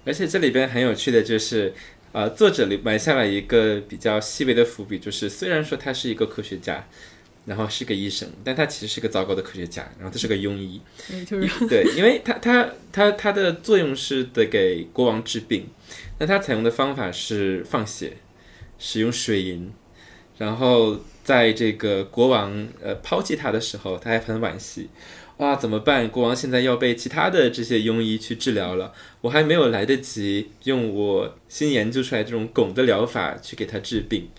[0.03, 1.73] 而且这里边很有趣的就是，
[2.11, 6.85] 呃，作者里埋下了一个比较细微的伏笔，就是虽然说他是一个科学家。
[7.45, 9.81] 然后是个医生，但他其实是个糟糕的科学家。
[9.97, 10.79] 然后他是个庸医，
[11.67, 15.67] 对，因为他他他他的作用是得给国王治病，
[16.19, 18.17] 那他采用的方法是放血，
[18.77, 19.71] 使用水银，
[20.37, 24.89] 然后在这个国王呃抛弃他的时候，他还很惋惜，
[25.37, 26.07] 哇，怎么办？
[26.09, 34.29] 国王现在要被其他的这些庸医去治疗了，我还没有来得及用我新研究出来这种汞的疗法去给他治病。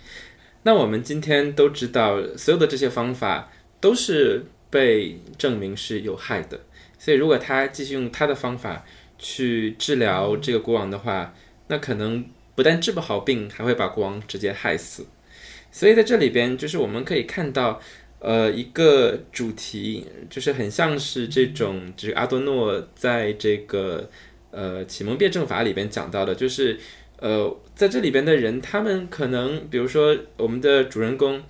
[0.65, 3.51] 那我们今天都知道，所有的这些方法
[3.81, 6.61] 都是被证明是有害的。
[6.99, 8.85] 所以，如果他继续用他的方法
[9.19, 11.35] 去治疗这个国王的话，
[11.67, 15.05] 那可能不但治不好病，还会把国王直接害死。
[15.73, 17.81] 所以，在这里边，就是我们可以看到，
[18.21, 24.09] 呃，一个主题，就是很像是这种，就是阿多诺在这个
[24.53, 26.79] 呃启蒙辩证法里边讲到的，就是。
[27.23, 31.41] 呃，在这里边的人，他们可能，比如说我们的主人公，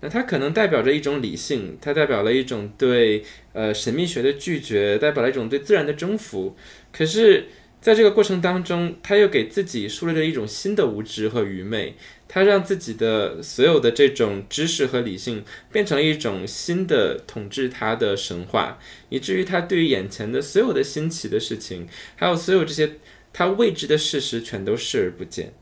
[0.00, 3.24] 那他可能代表着一种理性，他代表了一种对
[3.54, 6.54] 呃神秘学的拒绝，代表了一种对自然的征服。
[6.92, 7.46] 可是，
[7.80, 11.94] 在这个过程当中，他又给自己树立了一种新的无知和愚昧，
[12.28, 18.78] 他让自己的所有的这种知识和理性变成了一种新的统治他的神话，
[19.08, 22.98] 以至于他对于眼前的所有的新奇的事情，还有所有这些。
[23.32, 25.52] 他未知的事实全都视而不见。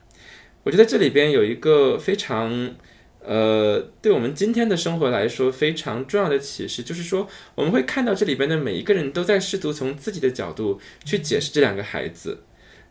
[0.63, 2.75] 我觉得这里边有一个非常，
[3.25, 12.43] 呃，对我们今天的生活来说非常重要的启示，就是说我们会看到这里边的每一个人都在试图从自己的角度去解释这两个孩子。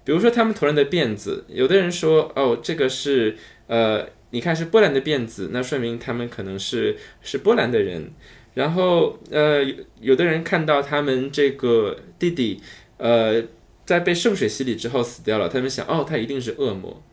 [0.03, 8.11] 比如说他们头上的辫子，有的人说，哦，这个是，呃，你看是波兰的辫子，那说明他们可能是是波兰的人。
[8.55, 9.63] 然后，呃，
[10.01, 12.59] 有的人看到他们这个弟弟，
[12.97, 13.43] 呃。
[13.89, 17.03] 在被圣水洗礼之后死掉了，他们想，哦，他一定是恶魔。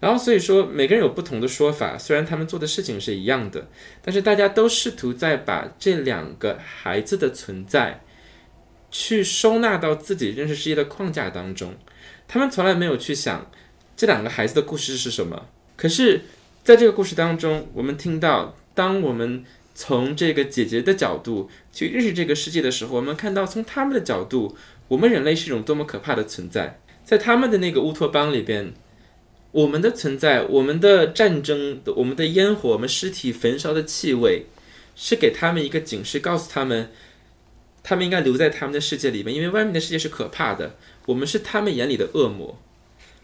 [0.00, 3.68] 然后所以说，每个人有不同的说法，虽然他们做的事情是一样的，
[4.00, 8.02] 但是大家都试图在把这两个孩子的存在，
[8.90, 11.74] 去收纳到自己认识世界的框架当中。
[12.26, 13.50] 他们从来没有去想
[13.94, 15.50] 这两个孩子的故事是什么。
[15.76, 16.22] 可是，
[16.64, 24.56] 在这个故事当中，我们听到，当我们从这个姐姐的角度去认识这个世界的时候，我们看到从他们的角度。
[24.92, 28.74] 我们人类是一种多么可怕的存在，在他们的那个乌托邦里边，
[29.50, 34.44] 我们的存在，我们的战争，我们的烟火，我们尸体焚烧的气味，
[34.94, 36.90] 是给他们一个警示，告诉他们，
[37.82, 40.76] 他们应该留在他们的世界里面，因为外面的世界是可怕的，
[41.06, 42.60] 我们是他们眼里的恶魔。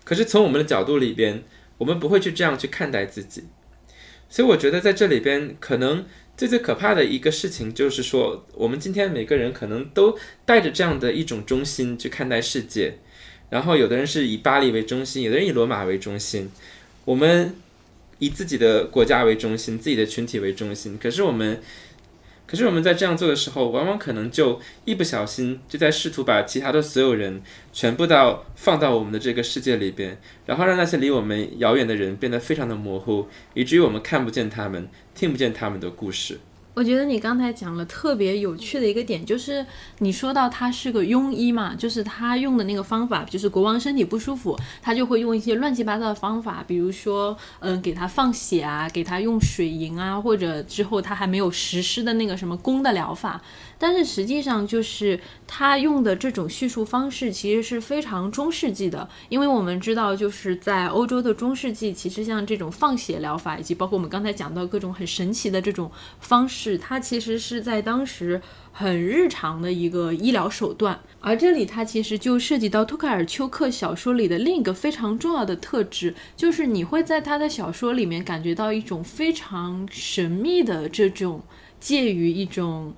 [0.05, 1.45] 可是从我们的角度里边，
[1.77, 3.45] 我们不会去这样去看待自己，
[4.31, 6.07] 所以我觉得在这里边可能。
[6.39, 10.17] 最最可怕的一个事情就是说，我们今天每个人可能都
[10.47, 12.95] 带着这样的一种中心去看待世界，
[13.51, 16.49] 然后有的人是以巴黎为中心，有的人以罗马为中心，
[17.05, 17.57] 我们
[18.21, 21.61] 以自己的国家为中心，自己的群体为中心，可是我们。
[22.49, 27.43] 可是我们在这样做的时候，往往可能就一不小心就在试图把其他的所有人
[27.75, 36.41] 全部到放到我们的这个世界里边，然后让那些离我们遥远的人变得非常的模糊，以至于我们看不见他们，听不见他们的故事。
[36.79, 39.67] 我觉得你刚才讲了特别有趣的一个点，就是
[39.99, 53.43] 你说到他是个庸医嘛，就是他用的那个方法，就是国王身体不舒服，他就会用一些乱七八糟的方法，比如说，嗯，给他放血啊，给他用水银啊，或者之后他还没有实施的那个什么宫的疗法。
[53.79, 70.99] 但是实际上，就是他用的这种叙述方式其实是非常中世纪的，因为我们知道，就是在欧洲的中世纪，其实像这种放血疗法，以及包括我们刚才讲到各种很神奇的这种方式，它其实是在当时很日常的一个医疗手段。
[71.21, 81.43] 而这里它其实就涉及到托卡尔丘克小说里的另一个非常重要的特质，就是你会在他的小说里面感觉到一种非常神秘的这种
[81.79, 82.93] 介于一种。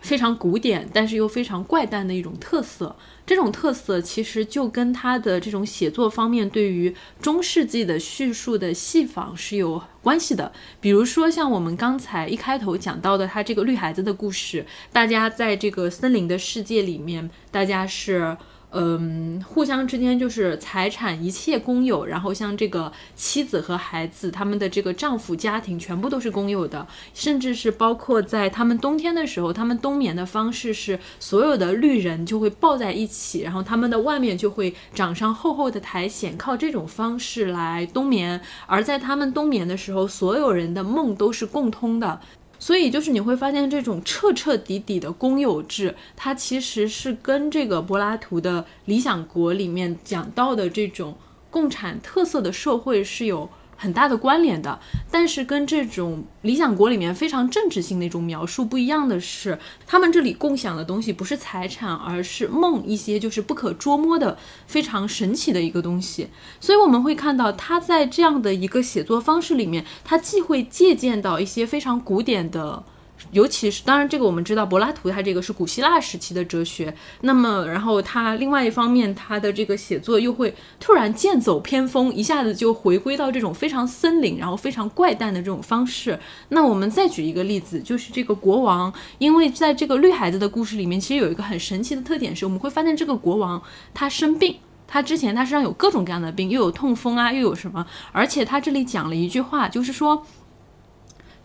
[0.00, 2.96] 非常古典，但是又非常怪诞的一种特色。
[3.26, 10.50] 这种特色其实就跟他的这种写作方面对于中世纪的叙述的细访是有关系的。
[10.80, 18.36] 比如说，像我们刚才一开头讲到的，他这个绿孩子的故事，大家在这个森林的世界里面，大家是。
[18.70, 38.38] 嗯，互相之间就是财产一切公有，然后像这个妻子和孩子，他们的这个丈夫家庭全部都是公有的，甚至是包括在他们冬天的时候，他们冬眠的方式是所有的绿人就会抱在一起，然后他们的外面就会长上厚厚的苔藓，靠这种方式来冬眠。
[38.66, 42.20] 而在他们冬眠的时候，所有人的梦都是共通的。
[42.58, 51.16] 所以，就是你会发现，这种彻彻底底的公有制，它其实是跟这个柏拉图的《理想国》里面讲到的这种
[51.50, 53.48] 共产特色的社会是有。
[53.80, 66.28] 很大的关联的，但是跟这种理想国里面非常政治性的一种描述不一样的是，他们这里共享的东西不是财产，而是梦，一些就是不可捉摸的非常神奇的一个东西。
[66.60, 72.84] 所以我们会看到他在这样的一个写作方式里面，他既会借鉴到一些非常古典的。
[73.30, 76.94] 尤其是，当然，这个我们知道，柏拉图他这个是古希腊时期的哲学。
[77.20, 86.18] 那么，然后他另外一方面，他的这个写作又会突然剑走偏锋，一下子就回归到这种非常森林，然后非常怪诞的这种方式。
[86.48, 93.62] 那我们再举一个例子，就是这个国王，因为在这个绿孩子的故事里面，其实有一个很神奇的特点是，我们会发现这个国王
[93.92, 94.56] 他生病，
[94.86, 100.24] 他之前他身上有各种各样的病，又有痛风啊，又有什么，而且他这里讲了一句话，就是说。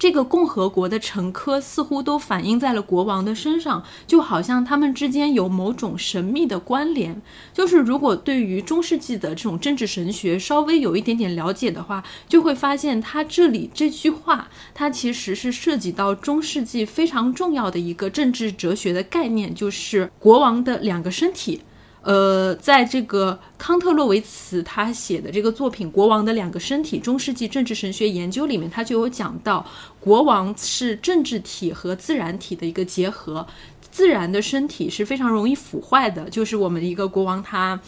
[0.03, 7.21] 这个共和国的陈科似乎都反映在了国王的身上，就好像他们之间有某种神秘的关联。
[7.53, 21.61] 就是如果对于中世纪的这种政治神学稍微有一点点了解的话，就会发现他这里这句话，它其实是涉及到中世纪非常重要的一个政治哲学的概念，就是国王的两个身体。
[22.03, 29.65] 呃，在这个康特洛维茨他写的这个作品《国王的两个身体：中世纪政治神学研究》里面，他就有讲到，
[30.01, 33.47] 国王是政治体和自然体的一个结合。
[33.89, 37.79] 自然的身体是非常容易腐坏的，就是我们一个国王他。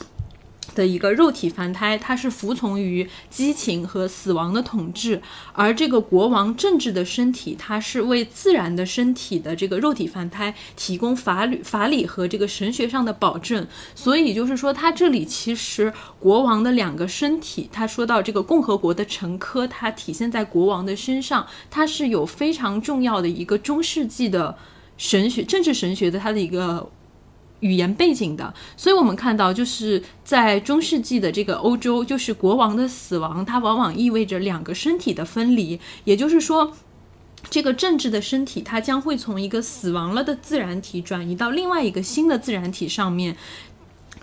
[0.74, 5.22] 的一个肉体凡胎，他是服从于激情和死亡的统治，
[5.54, 13.68] 而这个国王政治的身体，他是为自然的身体的这个肉体凡胎提供法律、法理和这个神学上的保证。
[13.94, 24.58] 所以就是说，他这里其实国王的两个身体，他说到这个共和国的陈科，它体现在国王的身上，它是有非常重要的一个中世纪的
[24.98, 26.90] 神学、政治神学的它的一个。
[27.62, 35.80] 语言背景的，所以我们看到，就是在中世纪的这个欧洲，就是国王的死亡，它往往意味着两个身体的分离。
[36.04, 36.74] 也就是说，
[37.50, 43.36] 这个政治的身体，它将会从一个死亡了的自然体转移到另外一个新的自然体上面。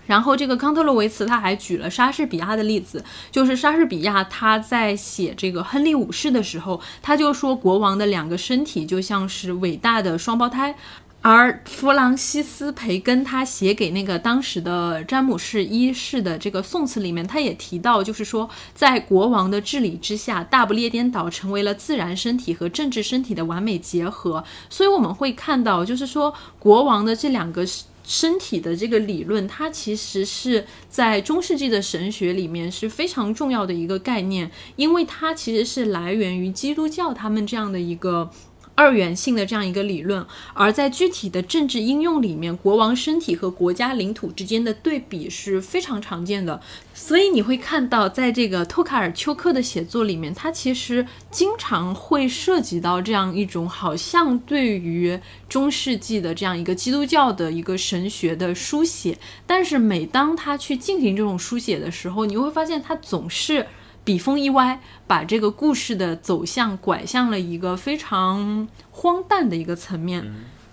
[0.05, 10.75] 然后，这个康特洛维茨他还举了莎士比亚的例子，就是莎士比亚他在写这个亨利五世的时候，他就说国王的两个身体就像是伟大的双胞胎。
[11.23, 24.43] 而弗朗西斯·培根他写给那个当时的詹姆士一世的这个宋词里面，他也提到，就是说，在国王的治理之下，大不列颠岛成为了自然身体和政治身体的完美结合。
[24.69, 27.65] 所以我们会看到，就是说，国王的这两个
[28.03, 38.29] 身体的这个理论，它其实是在中世纪的神学里面是非常重要的一个概念，因为它其实是来源于基督教他们这样的一个。
[38.75, 46.59] 二元性的这样一个理论，而在具体的政治应用里面，国王身体和国家领土之间的对比是非常常见的。
[46.93, 59.19] 所以你会看到，在这个托卡尔丘克的写作里面，他其实经常会涉及到这样一种好像对于中世纪的这样一个基督教的一个神学的书写。
[59.45, 63.67] 但是每当他去进行这种书写的时候，你会发现他总是。
[64.05, 70.25] 笔锋一歪，把这个故事的走向拐向了一个非常荒诞的一个层面。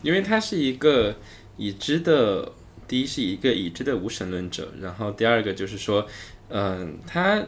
[0.02, 1.14] 因为他是一个
[1.56, 2.52] 已知的，
[2.88, 6.04] 第一是一个已知的无神论者，然后第二个就是说，
[6.48, 7.40] 嗯，他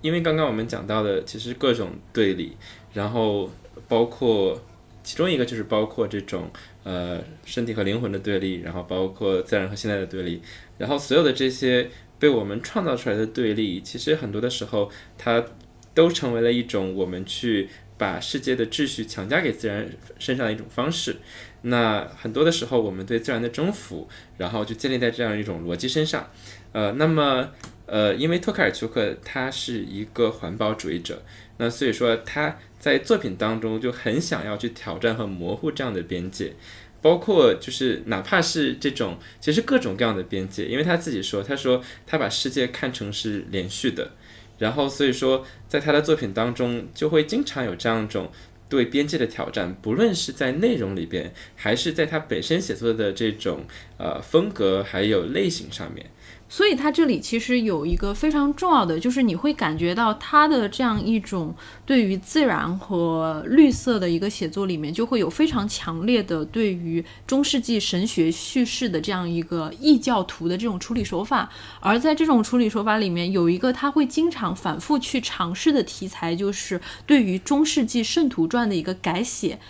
[0.00, 2.56] 因为刚刚我们讲到的其实各种对立，
[2.92, 3.48] 然后
[3.86, 4.60] 包括
[5.04, 6.50] 其中一个就是包括这种
[6.82, 10.42] 呃身体和灵魂的对立，然后包括自然和现代的对立，
[10.78, 11.88] 然后所有的这些。
[12.20, 15.44] 被我们创造出来的对立，其实很多的时候，它
[15.92, 17.68] 都成为了一种我们去
[17.98, 19.84] 把世界的秩序强加给自然
[20.18, 21.16] 身上的一种方式。
[21.62, 24.08] 那很多的时候，我们对自然的征服，
[24.38, 26.30] 然后就建立在这样一种逻辑身上。
[26.72, 27.50] 呃，那么，
[27.86, 31.22] 呃，因为托卡尔丘克他是一个环保主义者，
[31.58, 36.54] 那所以说他在作品当中就很想要去挑战和模糊这样的边界。
[37.02, 44.12] 包括就是哪怕是这种，其实各种各样的边界，因为他自己说，他说他把世界看成是连续的，
[44.58, 48.30] 然后所以说在他的作品当中就会经常有这样一种
[48.68, 53.64] 对边界的挑战，不论是在内容里边，还是在他本身写作的这种
[53.96, 56.06] 呃风格还有类型上面。
[56.52, 61.54] 所以它这里其实有一个非常重要的，就是你会感觉到它的这样一种
[61.86, 71.48] 对于自然和绿色的一个写作里面，就会有非常强烈的对于中世纪神学叙事的这样一个异教徒的这种处理手法。
[71.78, 79.60] 而在这种处理手法里面，有一个他会经常反复去尝试的题材，就是对于中世纪圣徒传的一个改写。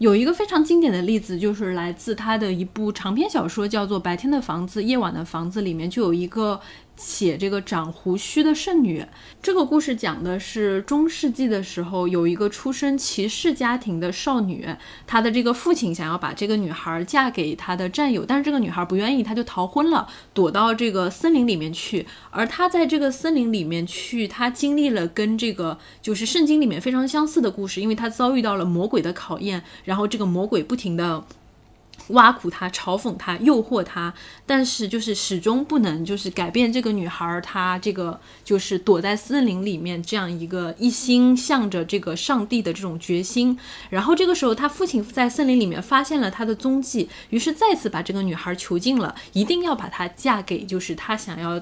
[0.00, 6.58] 有一个非常经典的例子，就是来自他的一部长篇小说，叫做《白天的房子，夜晚的房子》，里面就有一个。
[7.00, 9.02] 写这个长胡须的圣女，
[9.40, 14.68] 这个故事讲的是中世纪的时候，有一个出身骑士家庭的少女，
[15.06, 22.06] 她的这个父亲想要把这个女孩嫁给他的战友，但是这个女孩不愿意，她就逃婚了，躲到这个森林里面去。
[22.30, 31.24] 而她在这个森林里面去，她经历了跟这个就是圣经里面非常相似的故事，因为她遭遇到了魔鬼的考验，然后这个魔鬼不停的。
[32.08, 34.12] 挖苦他，嘲讽他，诱惑他，
[34.46, 43.58] 但是就是始终不能就是改变这个女孩儿，她这个就是躲在森林里面这样一个一心向着这个上帝的这种决心。
[43.90, 51.60] 然后这个时候，他父亲在森林里面发现了她的踪迹，于是再次把这个女孩囚禁了，一定要把她嫁给就是他想要。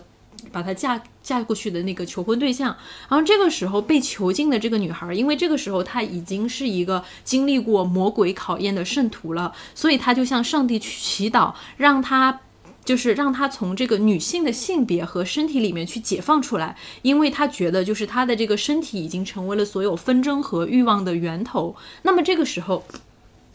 [0.53, 2.77] 把她嫁嫁过去的那个求婚对象，
[3.09, 12.41] 然后这个时候被囚禁的这个女孩，因为这个时候她已经是一个经历过魔鬼考验的圣徒了，所以她就向上帝去祈祷，让她
[12.85, 21.77] 就是让她从这个女性的性别和身体里面去解放出来，因为她觉得就是她的这个身体已经成为了所有纷争和欲望的源头。
[22.03, 22.85] 那么这个时候，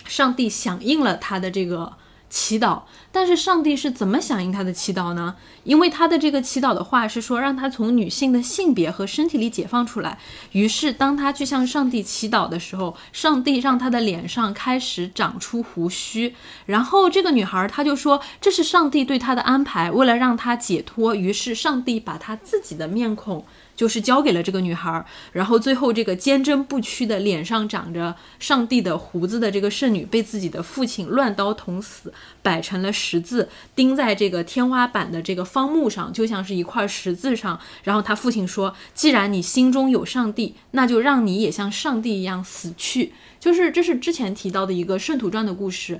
[0.05, 1.93] 上帝响应了她的这个。
[2.33, 2.81] 祈祷，
[3.11, 5.35] 但是上帝是怎么响应他的祈祷呢？
[5.65, 10.17] 因为他的这个祈祷的话是说，让他从女性的性别和身体里解放出来。
[10.53, 16.33] 于是，当他去向上帝祈祷的时候，上帝让他的脸上开始长出胡须。
[16.65, 21.13] 然后，这个女孩她就说，这是上帝对她的安排，为了让她解脱。
[21.13, 23.45] 于是，上帝把她自己的面孔。
[23.75, 37.59] 就是交给了这个女孩，然后最后这个坚贞不屈的脸上长着上帝的胡子的这个圣女被自己的父亲乱刀捅死，摆成了十字，钉在这个天花板的这个方木上，就像是一块十字上。
[37.83, 45.99] 然后他父亲说：“既然你心中有上帝，那就让你也像上帝一样死去。”就是这是之前提到的一个圣徒传的故事。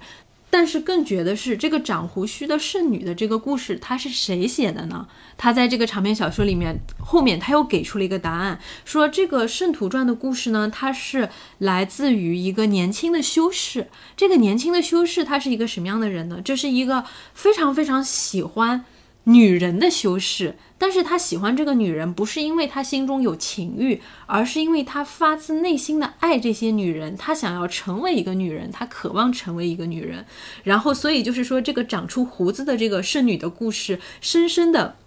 [0.54, 5.08] 但是更绝的是，这个长胡须的圣女的这个故事，她是谁写的呢？
[5.36, 11.28] 她在这个长篇小说里面后面她又给出了一个答案，说这个圣徒传的故事呢，它是
[11.58, 13.88] 来自于一个年轻的修士。
[14.16, 16.40] 这个年轻的修士他是一个什么样的人呢？
[16.46, 18.86] 这是一个非常非常喜欢。
[19.26, 30.26] 女人的修饰，但是他喜欢这个女人，不是因为他心中有情欲，而是因为他发自内心的爱这些女人，他想要成为一个女人，他渴望成为一个女人，
[30.64, 34.98] 然后，所以就是说，这个长出胡子的这个圣女的故事，深深的。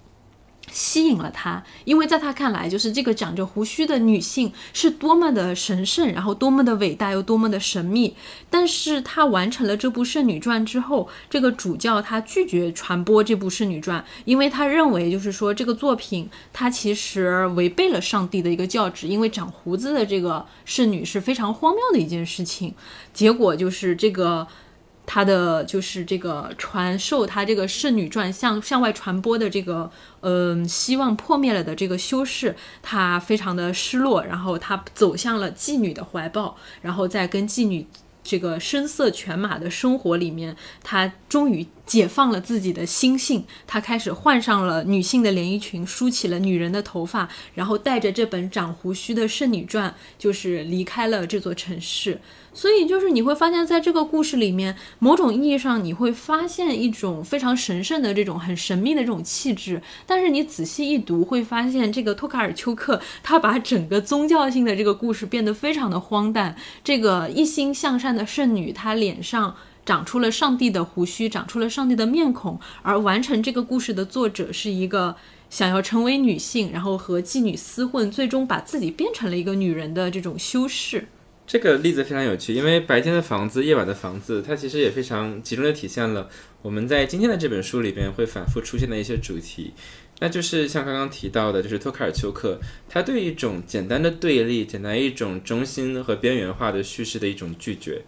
[0.71, 8.15] 吸引了他，因为在他看来，就是这个长着胡须的女性是多么的神圣，然后多么的伟大，又多么的神秘。
[8.51, 22.75] 但是他完成了这部《圣女传》之后，这个主教他拒绝传播这部《圣女传》，因为他认为，就是说这个作品它其实违背了上帝的一个教旨，因为长胡子的这个圣女是非常荒谬的一件事情。
[23.15, 24.47] 结果就是这个。
[25.07, 29.91] 他的就是这个传授他这个圣女传向向外传播的这个，
[30.21, 37.87] 嗯，希望破灭了的这个修士，他非常的失落，然后他走向了妓女的怀抱，然后在跟妓女
[38.25, 52.21] 这个声色犬马的生活里面，他终于解放了自己的心性，他开始换上了女性的连衣裙，梳起了女人的头发，然后带着这本长胡须的圣女传，就是离开了这座城市。
[52.57, 59.83] 所以，就是你会发现在这个故事里面，某种意义上你会发现一种非常神圣的这种很神秘的这种气质。
[60.07, 66.57] 但是你仔细一读，会发现这个托卡尔丘克他把整个宗教性的这个故事变得非常的荒诞。
[66.83, 69.55] 这个一心向善的圣女，她脸上
[69.85, 72.59] 长出了上帝的胡须，长出了上帝的面孔。
[72.81, 75.15] 而完成这个故事的作者是一个
[75.51, 81.09] 想要成为女性，然后和妓女厮混，最终把自己变成了一个女人的这种修士。
[81.47, 86.29] 这个例子非常有趣，因为白天的房子、夜晚的房子，它其实也非常集中的体现了
[86.61, 89.73] 我们在今天的这本书里边会反复出现的一些主题，
[90.19, 98.03] 那就是像刚刚提到的，就是托卡尔丘克他对一种简单的对立、简单一种中心和边缘化的叙事的一种拒绝，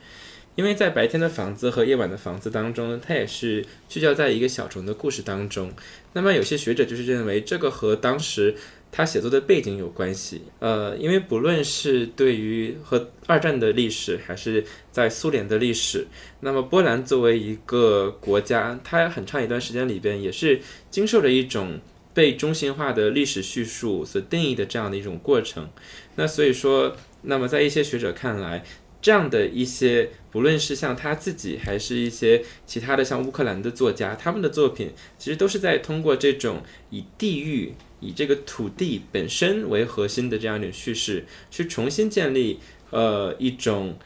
[0.57, 5.73] 因为在白天的房子和夜晚的房子当中呢，它也是聚焦在一个小虫的故事当中。
[6.15, 8.57] 那么有些学者就是认为这个和当时
[8.99, 10.43] 他写作的背景有关系。
[10.59, 16.09] 呃，因为不论是对于和二战的历史，还是在苏联的历史，
[16.41, 21.79] 那么波兰作为一个国家，它很长一段时间里边也是经受着一种
[22.13, 25.69] 被中心化的历史叙述所定义的这样的一种过程。
[26.17, 28.65] 那所以说，那么在一些学者看来，
[29.01, 42.59] 这样的一些，不论是像他自己，还是一些其他的像乌克兰的作家，他们的作品其实都是在通过这种以地域、以这个土地本身为核心的这样一种叙事，去重新建立
[42.91, 43.97] 呃一种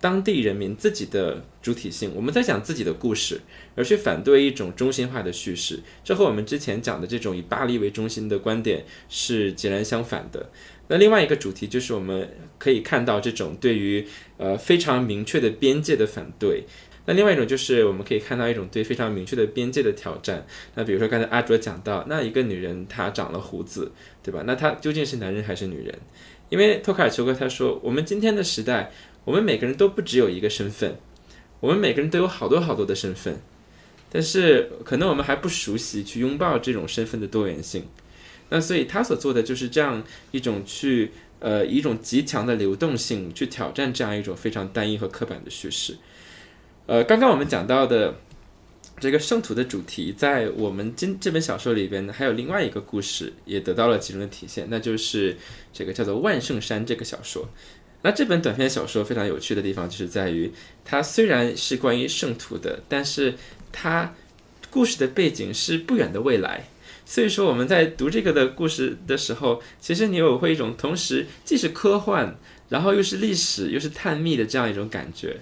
[0.00, 2.12] 当地人民自己的主体性。
[2.16, 3.40] 我们在讲自己的故事，
[3.76, 10.50] 而去反对一种中心化的叙事，这和我们之前讲的这种以巴黎为中心的观点是截然相反的。
[10.90, 12.28] 那另外一个主题就是我们
[12.58, 14.04] 可以看到这种对于
[14.38, 16.64] 呃非常明确的边界的反对。
[17.06, 20.44] 那另外一种就是我们可以看到一种对非常明确的边界的挑战。
[20.74, 24.42] 那比如说刚才阿卓讲到，那一个女人她长了胡子，对吧？
[24.44, 25.96] 那她究竟是男人还是女人？
[26.48, 28.90] 因为托卡尔丘克他说，我们今天的时代，
[29.24, 30.96] 我们每个人都不只有一个身份，
[31.60, 33.40] 我们每个人都有好多好多的身份，
[34.10, 37.84] 但是可能我们还不熟悉去拥抱这种身份的多元性。
[38.50, 45.96] 那所以他所做的就是这样一种去呃一种极强的流动性去挑战这样一种非常单一和刻板的叙事。
[46.86, 48.16] 呃，刚刚我们讲到的
[48.98, 55.36] 这个圣徒的主题，在我们今这本小说里边呢，还有另外一个故事也得到了其中的体现，那就是
[55.72, 57.48] 这个叫做《万圣山》这个小说。
[58.02, 60.50] 那这本短篇小说非常有趣的地方，就是在于
[60.84, 63.34] 它虽然是关于圣徒的，但是
[63.70, 64.14] 它
[64.70, 66.69] 故事的背景是不远的未来。
[67.10, 72.36] 所以说我们在读这个的故事的时候，其实你有会一种同时既是科幻，
[72.68, 75.40] 然后又是历史，又是探秘的这样一种感觉。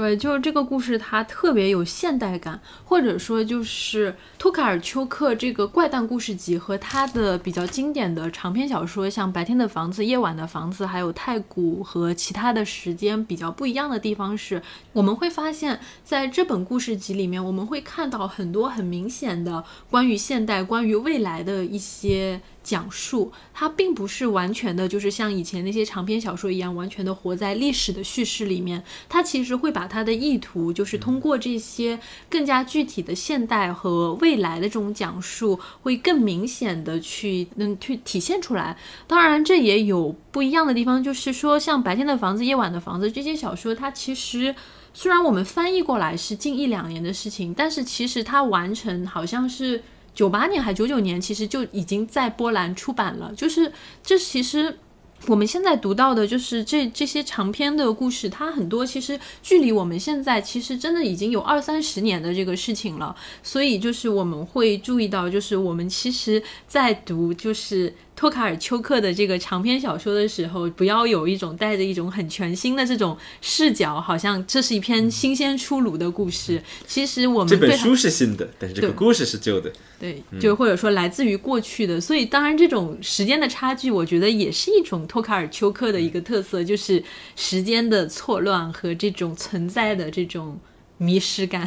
[0.00, 14.62] 对，就是这个故事它特别有现代感，或者说就是托卡尔丘克这个怪诞故事集和他的比较经典的长篇小说，像《白天的房子》《夜晚的房子》，还有《太古》和其他的时间比较不一样的地方是，
[14.94, 22.40] 我们会发现在这本故事集里面，我们会看到很多很明显的关于现代、关于未来的一些。
[22.70, 28.84] 讲述它并不是完全的，就是像以前那些长篇小说一样，完全的活在历史的叙事里面。
[29.08, 31.98] 它其实会把它的意图，就是通过这些
[32.28, 38.78] 更加具体的现代和未来的这种讲述，会更明显的去能去体现出来。
[39.08, 44.54] 当然，这也有不一样的地方，就是说像《白天的房子》《夜晚的房子》这些小说，它其实
[44.94, 49.82] 虽然我们翻译过来是近一两年的事情，但是其实它完成好像是。
[50.14, 53.32] 九八年还九九年，其实就已经在波兰出版了。
[53.34, 54.78] 就是这其实
[55.26, 63.14] 我们现在读到的，就是这这些长篇的故事，它很多其实距离我们现在其实真的已经有二三十年的这个事情了。
[63.42, 67.94] 所以就是我们会注意到，就是我们其实在读就是。
[68.20, 76.62] 托卡尔丘克的这个长篇小说的时候，不要有一种带着一种很全新的这种视角，好像这是一篇新鲜出炉的故事。
[76.86, 79.72] 其实我们这本书是新的，但是这个故事是旧的。
[79.98, 81.98] 对，就或者说来自于过去的。
[81.98, 87.02] 所以当然，这种时间的差距，我觉得也是一种托卡尔丘克的一个特色，就是
[87.36, 90.60] 时间的错乱和这种存在的这种
[90.98, 91.66] 迷失感。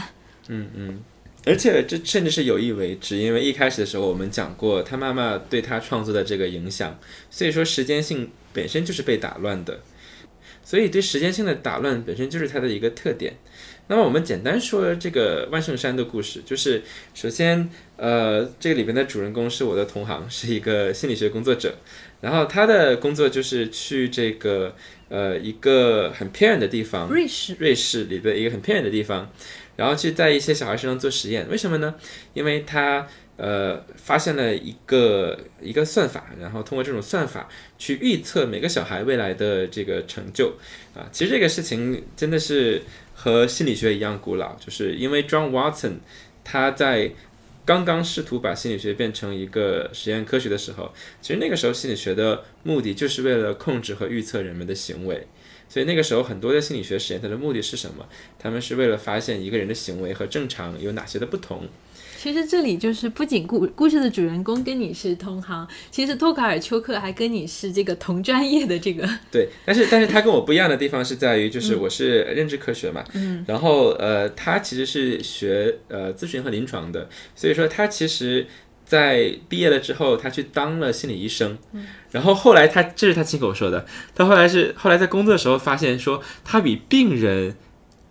[0.49, 0.99] 嗯嗯。
[1.45, 6.97] 而且这甚至是有意为之，因为一开始的时候我们讲过他妈妈对他创作的这个影响，
[7.29, 9.81] 所以说时间性本身就是被打乱的，
[10.63, 13.35] 所以对时间性的打乱本身就是他的一个特点。
[13.87, 16.81] 那么我们简单说这个万圣山的故事，就是
[17.13, 21.75] 首先，呃，这个里边的主人公是我的同行，是一个心理学工作者，
[22.21, 24.73] 然后他的工作就是去这个
[25.09, 29.29] 呃一个很偏远的地方，瑞士，瑞士里的一个很偏远的地方。
[29.75, 31.95] 然后去在一些小孩身上做实验，为什么呢？
[32.33, 33.07] 因为他
[33.37, 40.53] 呃发现了一个一个算法，然后通过这种算法去预测每个小孩未来的这个成就
[40.95, 41.09] 啊。
[41.11, 42.83] 其实这个事情真的是
[43.15, 45.93] 和心理学一样古老，就是因为 John Watson
[46.43, 47.11] 他在
[47.65, 55.25] 刚刚试图把心理学变成一个实验科学的时候，其实那个时候心理学的目的就是为了控制和预测人们的行为。
[55.73, 58.05] 所以那个时候，很多的心理学实验，它的目的是什么？
[58.37, 61.63] 他们是为了发现一个人的行为和正常有哪些的不同。
[62.15, 69.09] 其实这里就是不仅故故事的主人公跟你是同行，其实托卡尔丘克还跟你是这个同专业的这个。
[69.31, 78.45] 对，但是但是他跟我不一样的地方是在于，就是我是认知科学嘛，嗯，然后呃，他其实是学呃咨询和临床的，所以说他其实。
[78.93, 81.57] 在毕业了之后，他去当了心理医生，
[82.11, 87.55] 然后后来他这是他亲口说的，他后来是后来在工作的时候发现说，他比病人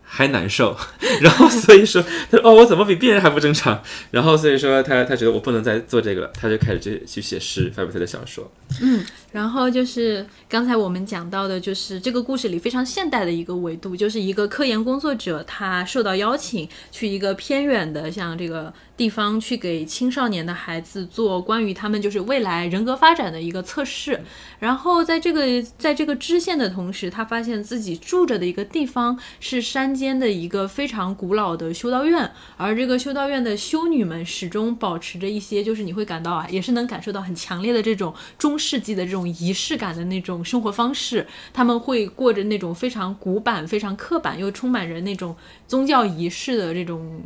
[0.02, 0.76] 还难受，
[1.22, 3.80] 然后所以说他说哦，我怎么比病人还不正常？
[4.10, 8.50] 然后所以说他他觉得我不能再做这个了，他就开始去去写诗，发表他的小说。
[8.80, 24.20] 嗯然后就是刚才我们讲到的，就是这个故事里非常现代的一个维度，就是一个科研工作者，他受到邀请去一个偏远的像这个地方去给青少年的孩子做关于他们就是未来人格发展的一个测试。
[24.58, 41.26] 然后在这个在这个支线的同时，他发现自己住着的一个地方是山间的一个非常古老的修道院，而这个修道院的修女们始终保持着一些，就是你会感到啊，也是能感受到很强烈的这种中世纪的这种仪式感的那种生活方式。
[41.52, 45.34] 他们会过着那种非常古板、非常刻板又充满着那种
[45.66, 47.20] 宗教仪式的这种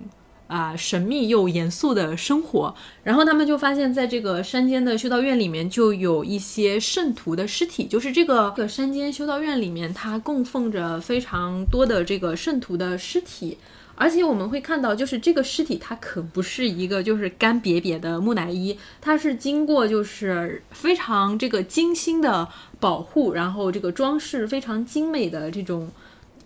[0.47, 2.74] 啊、神秘又严肃的生活。
[3.03, 13.59] 然后他们就发现，在这个山间的修道院里面，就有一些圣徒的尸体，就是这个这个山间修道院里面，它供奉着非常多的这个圣徒的尸体。
[13.99, 22.47] 而且我们会看到，就是这个尸体，它可不是一个就是干瘪瘪的木乃伊，它是经过就是非常这个精心的
[22.78, 25.90] 保护，然后这个装饰非常精美的这种，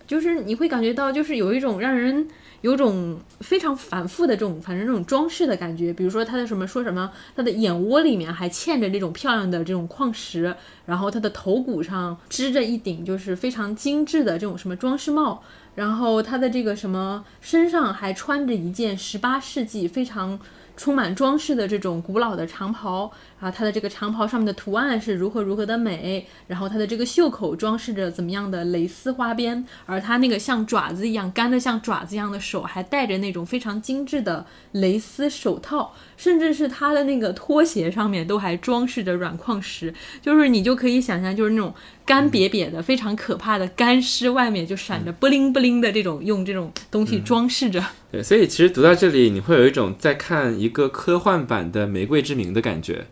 [0.06, 2.28] 就是你会感觉到，就是有一种让人
[2.62, 5.92] 有种非常繁复的这种，反正这种装饰的感觉。
[5.92, 10.54] 比如说他的什么说什么，他的眼窝里面还嵌着这种漂亮的这种矿石，
[10.86, 15.42] 然后他的头骨上织着一顶就是非常精致的这种什么装饰帽。
[15.76, 20.38] 然后他的这个什么身上还穿着一件十八世纪非常
[20.76, 41.74] 充满装饰的这种古老的长袍啊，它的这个长袍上面的图案是如何如何的美，然后它的这个袖口装饰着怎么样的蕾丝花边，而它那个像爪子一样干的像爪子一样的手还戴着那种非常精致的蕾丝手套，甚至是它的那个拖鞋上面都还装饰着软矿石，就是你就可以想象，就是那种
[42.04, 47.82] 干瘪瘪的、非常可怕的干尸，外面就闪着不灵不灵的这种用这种东西装饰着。
[48.12, 53.06] 对，所以其实读到这里，你会有一种在看一个科幻版的《玫瑰之名》的感觉。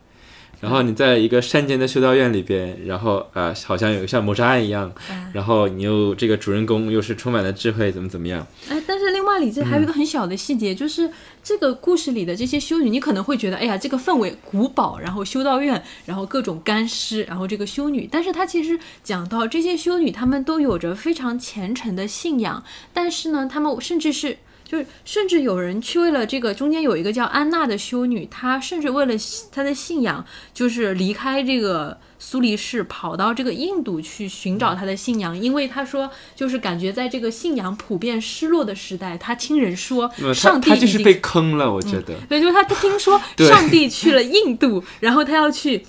[0.61, 4.91] 然后你在一个山间的修道院里边，然后呃，好像有像谋杀案一样，
[5.33, 8.45] 然后你又这个主人公又是充满了智慧，怎么怎么样？
[8.69, 11.09] 哎，但是另外里这还有一个很小的细节，就是
[11.41, 22.61] 这个故事里的这些修女，你可能会觉得，哎呀，这个氛围古堡，然后修道院，然后各种干尸，然后这个修女，但是她其实讲到这些修女，她们都有着非常虔诚的信仰，
[22.93, 24.37] 但是呢，她们甚至是。
[24.69, 29.13] 就是，甚至有人去为了这个，中间有一个叫安娜的修女，她甚至为了
[29.51, 42.13] 她的信仰，就是离开这个苏黎世，跑到这个印度去寻找她的信仰，因为她说，就是感觉在这个信仰普遍失落的时代，她听人说上帝就是被坑了，我觉得。
[42.29, 45.83] 对，就是他他听说 上帝去了印度，然后她要去。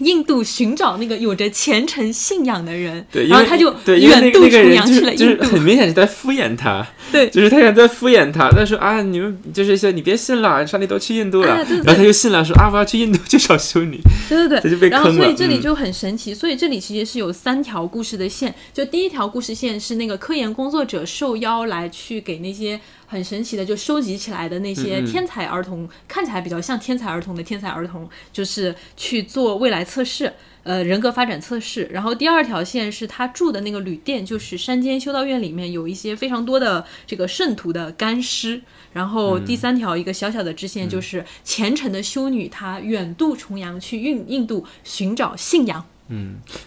[0.00, 5.36] 印度寻找那个有着虔诚信仰的人，对，然后他就远渡重洋去了就是。
[5.46, 8.50] 很明显是在敷衍他，对就是他想在敷衍他。
[8.50, 13.98] 他说啊，你们就是说你别信了，上帝都去印度了，哎对对然后他就信了，说啊，我要去印度去找修女。
[14.28, 18.52] 对对他就被对，然后所以这里就很神奇，所以这里其实是有三条故事的线。
[18.74, 30.32] 就第一条故事线是那个科研工作者受邀来去给那些很神奇的就收集起来的那些天才儿童，看起来比较像天才儿童的天才儿童，就是去做未来测试。
[30.64, 31.88] 呃，人格发展测试。
[31.92, 38.60] 然后第二条线是他住的那个旅店，就是山间修道院里面有一些非常多的这个圣徒的干尸。
[38.92, 45.86] 然后第三条一个小小的支线就是虔诚的修女，她远渡重洋去印印度寻找信仰。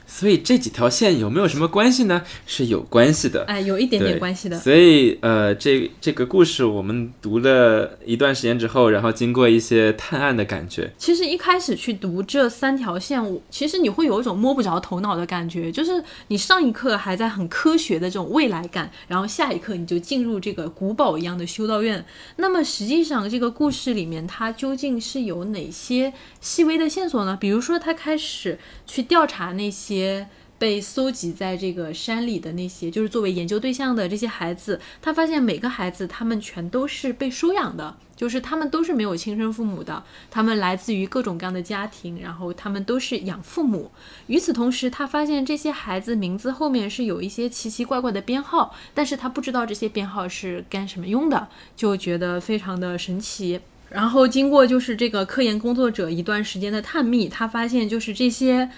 [0.06, 2.22] 所以这几条线有没有什么关系呢？
[2.46, 3.44] 是有关系的。
[3.46, 4.60] 哎，有一点点关系的。
[4.60, 22.04] 所以呃，这这个故事我们读了一段时间之后，然后经过一些探案的感觉，其实一开始去读这三条线，我其实你会有一种摸不着头脑的感觉，就是你上一刻还在很科学的这种未来感，然后下一刻你就进入这个古堡一样的修道院。
[22.36, 26.12] 那么实际上这个故事里面，它究竟是有哪些
[26.42, 27.38] 细微的线索呢？
[27.40, 30.28] 比如说，他开始去调查那些。
[30.60, 43.90] 被搜集在这个山里的那些，就是作为研究对象的这些孩子，他发现每个孩子他们全都是被收养的，就是他们都是没有亲生父母的，他们来自于各种各样的家庭，然后他们都是养父母。
[44.28, 53.62] 与此同时，他发现这些孩子名字后面是有一些奇奇怪怪的编号，但是他不知道这些编号是干什么用的，就觉得非常的神奇。
[53.92, 58.70] 然后经过就是这个科研工作者一段时间的探秘，他发现就是这些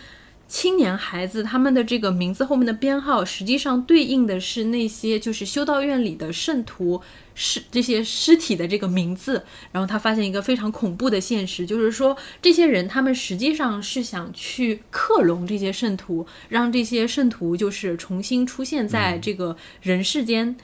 [0.52, 7.02] 青年孩子他们的这个名字后面的编号，实际上对应的是那些就是修道院里的圣徒
[7.34, 9.46] 尸这些尸体的这个名字。
[9.72, 20.58] 然后他发现一个非常恐怖的现实，就是说这些人他们实际上是想去克隆这些圣徒，让这些圣徒就是重新出现在这个人世间。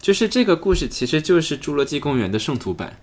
[0.00, 2.96] 就是这个故事其实就是《侏罗纪公园》的圣徒版。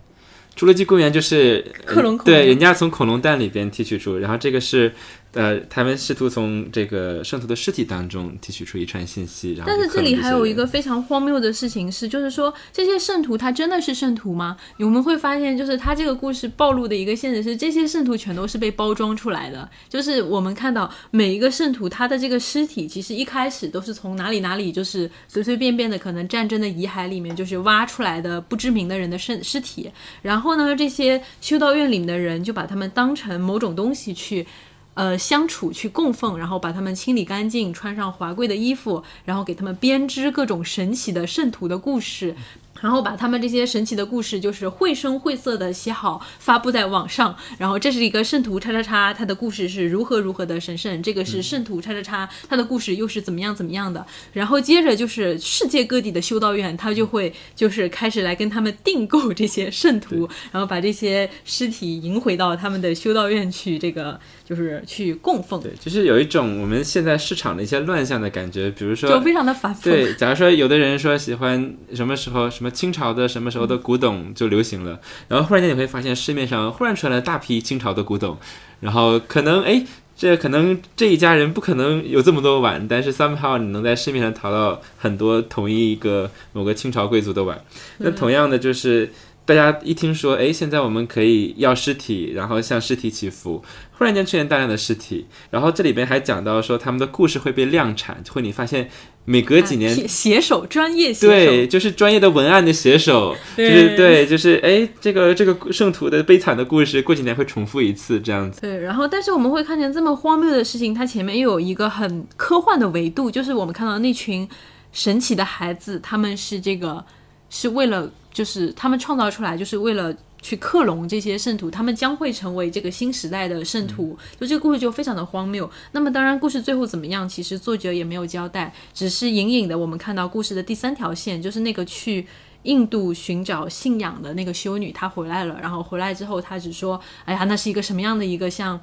[0.54, 4.94] 侏罗纪公园就是克隆对，人家从恐龙蛋里边提取出，然后这个是
[5.34, 14.58] 呃，他们试图从这个圣徒的尸体当中提取出一串信息，然后但是这里还有一个非常荒谬的事情是，就是说这些圣徒他真的是圣徒吗？
[14.80, 19.70] 我们会发现，就是他这个故事暴露的一个现实是，这些圣徒全都是被包装出来的。
[19.88, 29.90] 就是我们看到每一个圣徒他的这个尸体，其实一开始都是从哪里哪里，就是随随便便的，可能战争的遗骸里面就是挖出来的不知名的人的身尸体。
[30.22, 34.46] 然后呢，这些修道院里面的人就把他们当成某种东西去。
[34.94, 42.36] 呃，相处去供奉，然后把他们清理干净，穿上华贵的衣服，然后给他们编织各种神奇的圣徒的故事，
[42.82, 47.36] 然后把他们这些神奇的故事就是绘声绘色的写好，发布在网上。
[47.58, 54.06] 然后这是一个圣徒叉叉叉，他的故事是如何如何的神圣，这个是圣徒叉叉叉，他的故事又是怎么样怎么样的。
[54.34, 64.20] 然后接着就是世界各地的修道院，他就会就是开始来跟他们订购这些圣徒，然后把这些尸体迎回到他们的修道院去，这个
[64.52, 69.90] 就是去供奉，对，就是有一种我们现在市场的一些乱象的感觉，比如说就非常的反复。
[69.90, 75.00] 对，假如说有的人说喜欢什么时候什么清朝的什么时候的古董就流行了，
[75.30, 78.38] 然后忽然间你会发现市面上忽然出来了大批清朝的古董，
[78.82, 79.86] 然后可能哎，
[80.18, 87.64] 这可能这一家人不可能有这么多碗，但是 somehow 你能在市面上淘到很多同一个某个清朝贵族的碗。
[88.00, 89.10] 那同样的就是。
[89.52, 93.62] 大家一听说，哎，现在我们可以要尸体，然后向尸体祈福，
[93.98, 98.90] 忽然间出现大量的尸体，然后这里边还讲到说他们的故事会被量产，会你发现
[99.26, 108.62] 每隔几年写写手专业写手，对，就是专业的文案的写手，就对是对，就是哎，这个这个圣徒的悲惨的故事，过几年会重复一次这样子。
[108.62, 114.48] 对，然后但是我们会看见这么荒谬的事情，它前面又有一个很科幻的维度，就是我们看到那群
[114.94, 117.04] 神奇的孩子，他们是这个
[117.50, 120.16] 是为了，就是他们创造出来，就是为了。
[120.44, 124.18] 去克隆这些圣徒，他们将会成为这个新时代的圣徒。
[124.40, 125.70] 就这个故事就非常的荒谬。
[125.92, 132.26] 那么当然，故事最后怎么样，其实作者也没有交代，只是隐隐的我们看到故事的第三条线，就是那个去
[132.64, 135.60] 印度寻找信仰的那个修女，她回来了。
[135.62, 138.82] 然后回来之后，她只说：“哎呀，那是一个什么样的一个像。”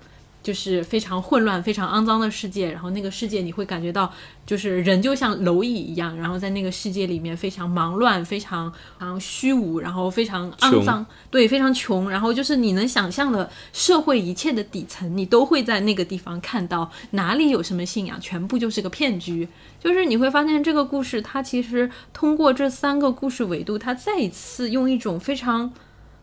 [0.49, 4.11] 就是非常混乱、非常肮脏的世界，然后那个世界你会感觉到，
[4.47, 19.47] 就是人就像蝼蚁一样，然后在那个世界里面非常忙乱、非常非常虚无，然后非常肮脏，对，非常穷，然后就是你能想象的社会一切的底层，你都会在那个地方看到，哪里有什么信仰，全部就是个骗局。
[19.79, 25.71] 就是你会发现这个故事，它其实通过这三个故事维度，它再一次用一种非常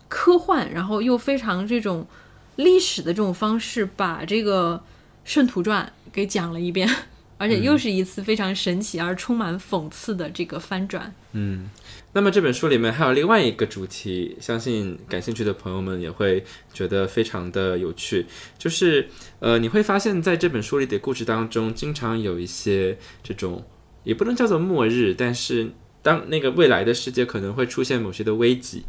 [0.07, 2.07] 科幻，然后又非常这种。
[2.55, 4.81] 历史的这种方式，把这个
[5.23, 6.89] 《圣徒传》给讲了一遍，
[7.37, 11.13] 而且又是一次非常神奇而充满讽刺的这个翻转。
[11.33, 11.69] 嗯，
[12.13, 18.25] 那么这本书里面还有另外一个主题，相信感兴趣的朋友们也会觉得非常的有趣，
[18.57, 23.65] 就是呃，你会发现在这本书里的故事当中，经常有一些这种
[24.05, 28.85] 也不能叫做末日，但是当那个未来的世界可能会出现某些的危机，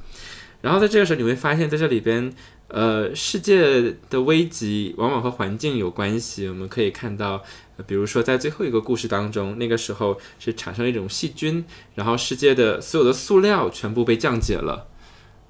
[0.61, 2.33] 然后在这个时候你会发现在这里边。
[2.69, 6.49] 呃，世界的危机往往和环境有关系。
[6.49, 7.43] 我们可以看到，
[7.87, 11.65] 比如说在最后一个故事当中，那个时候是产生了一种细菌，
[11.95, 14.89] 然后世界的所有的塑料全部被降解了。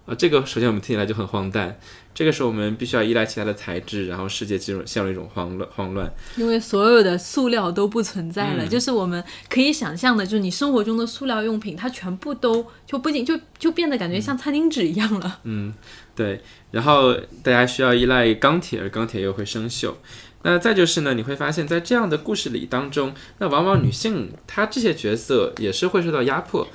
[0.04, 1.80] 啊，这个首先我们听起来就很荒诞。
[2.16, 6.10] 这个时候我们必须要依赖其他的材质，然后世界进入陷入一种慌乱慌乱。
[6.38, 15.40] 因为所有的塑料都不存在了，就是我们可以想象的，就是你生活中的塑料用品，它全部都就不仅就就变得感觉像餐巾纸一样了。
[15.44, 15.74] 嗯，
[16.14, 16.40] 对。
[16.70, 17.12] 然后
[17.42, 19.92] 大家需要依赖钢铁，而钢铁又会生锈。
[20.40, 26.66] 那再就是呢，你会发现在这样的故事里当中，那往往女性她这些角色也是会受到压迫。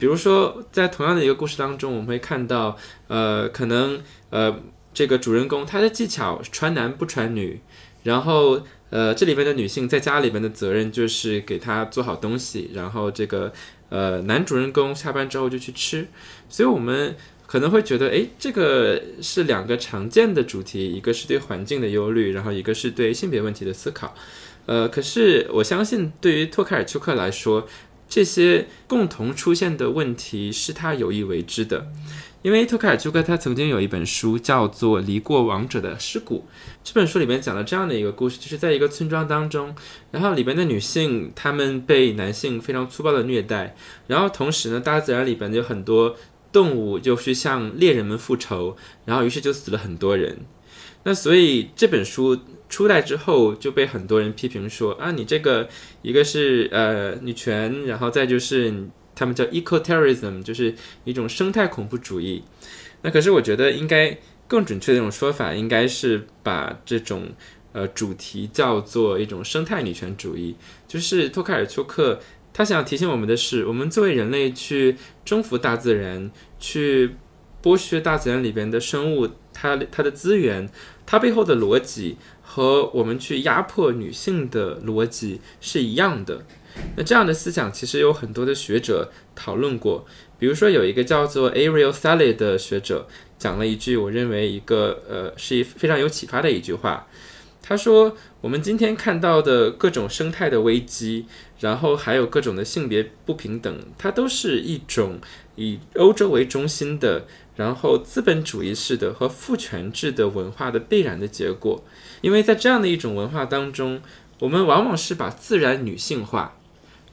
[0.00, 2.76] 比如说，在同样的一个故事当中，我们会看到，
[3.06, 4.52] 呃，可能呃。
[5.00, 7.58] 这个主人公他的技巧传男不传女，
[8.02, 13.50] 然后呃这里边的女性在家里边的责任就是给他做好东西，然后这个
[13.88, 16.06] 呃男主人公下班之后就去吃，
[16.50, 24.14] 所以我们可能会觉得，哎，这个是两个常见的主题，一个是对环境的忧虑，然后一个是对性别问题的思考，
[24.66, 27.66] 呃，可是我相信对于托卡尔丘克来说，
[28.06, 31.86] 这些共同出现的问题是他有意为之的。
[32.42, 36.46] 因为托卡尔丘克他曾经有一本书叫做《离过王者的尸骨》，
[36.82, 39.74] 这本书里面讲了这样的一个故事，就是在一个村庄当中，
[40.10, 43.76] 然后里边的女性她们被男性非常粗暴的虐待，
[44.06, 46.16] 然后同时呢，大自然里边有很多
[46.50, 48.74] 动物就去向猎人们复仇，
[49.04, 50.38] 然后于是就死了很多人。
[51.02, 52.38] 那所以这本书
[52.70, 55.68] 出来之后就被很多人批评说啊，你这个
[56.00, 58.88] 一个是呃女权，然后再就是。
[59.20, 62.42] 他们叫 eco-terrorism，就是一种生态恐怖主义。
[63.02, 64.16] 那可是我觉得应该
[64.48, 67.28] 更准确的一种说法，应该是把这种
[67.72, 70.56] 呃主题叫做一种生态女权主义。
[70.88, 72.18] 就是托卡尔丘克
[72.54, 77.14] 他想提醒我们的是，我们作为人类去征服大自然，去
[77.62, 80.66] 剥削大自然里边的生物，它它的资源，
[81.04, 86.46] 它背后的逻辑和我们去压迫女性的逻辑是一样的。
[86.96, 90.06] 那这样的思想其实有很多的学者讨论过，
[90.38, 93.06] 比如说有一个叫做 Ariel Sally 的学者
[93.38, 97.06] 讲了一句，我认为一个呃是一非常有启发的一句话。
[97.62, 101.26] 他说：“我们今天看到的各种生态的危机，
[101.60, 105.20] 然后还有各种的性别不平等，它都是一种
[105.54, 111.84] 以欧洲为中心的，然后资本主义式的和父权制的文化的必然的结果。
[112.22, 114.00] 因为在这样的一种文化当中，
[114.40, 116.56] 我们往往是把自然女性化。”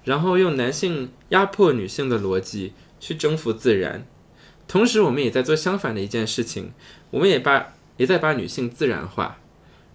[0.08, 4.08] 然后用男性压迫女性的逻辑去征服自然，
[4.66, 6.72] 同时我们也在做相反的一件事情，
[7.12, 9.38] 我们也把也在把女性自然化，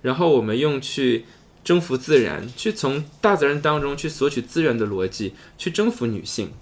[0.03, 1.25] 然后我们用去
[1.65, 6.53] 征服自然，去从大自然当中去索取资源的逻辑去征服女性。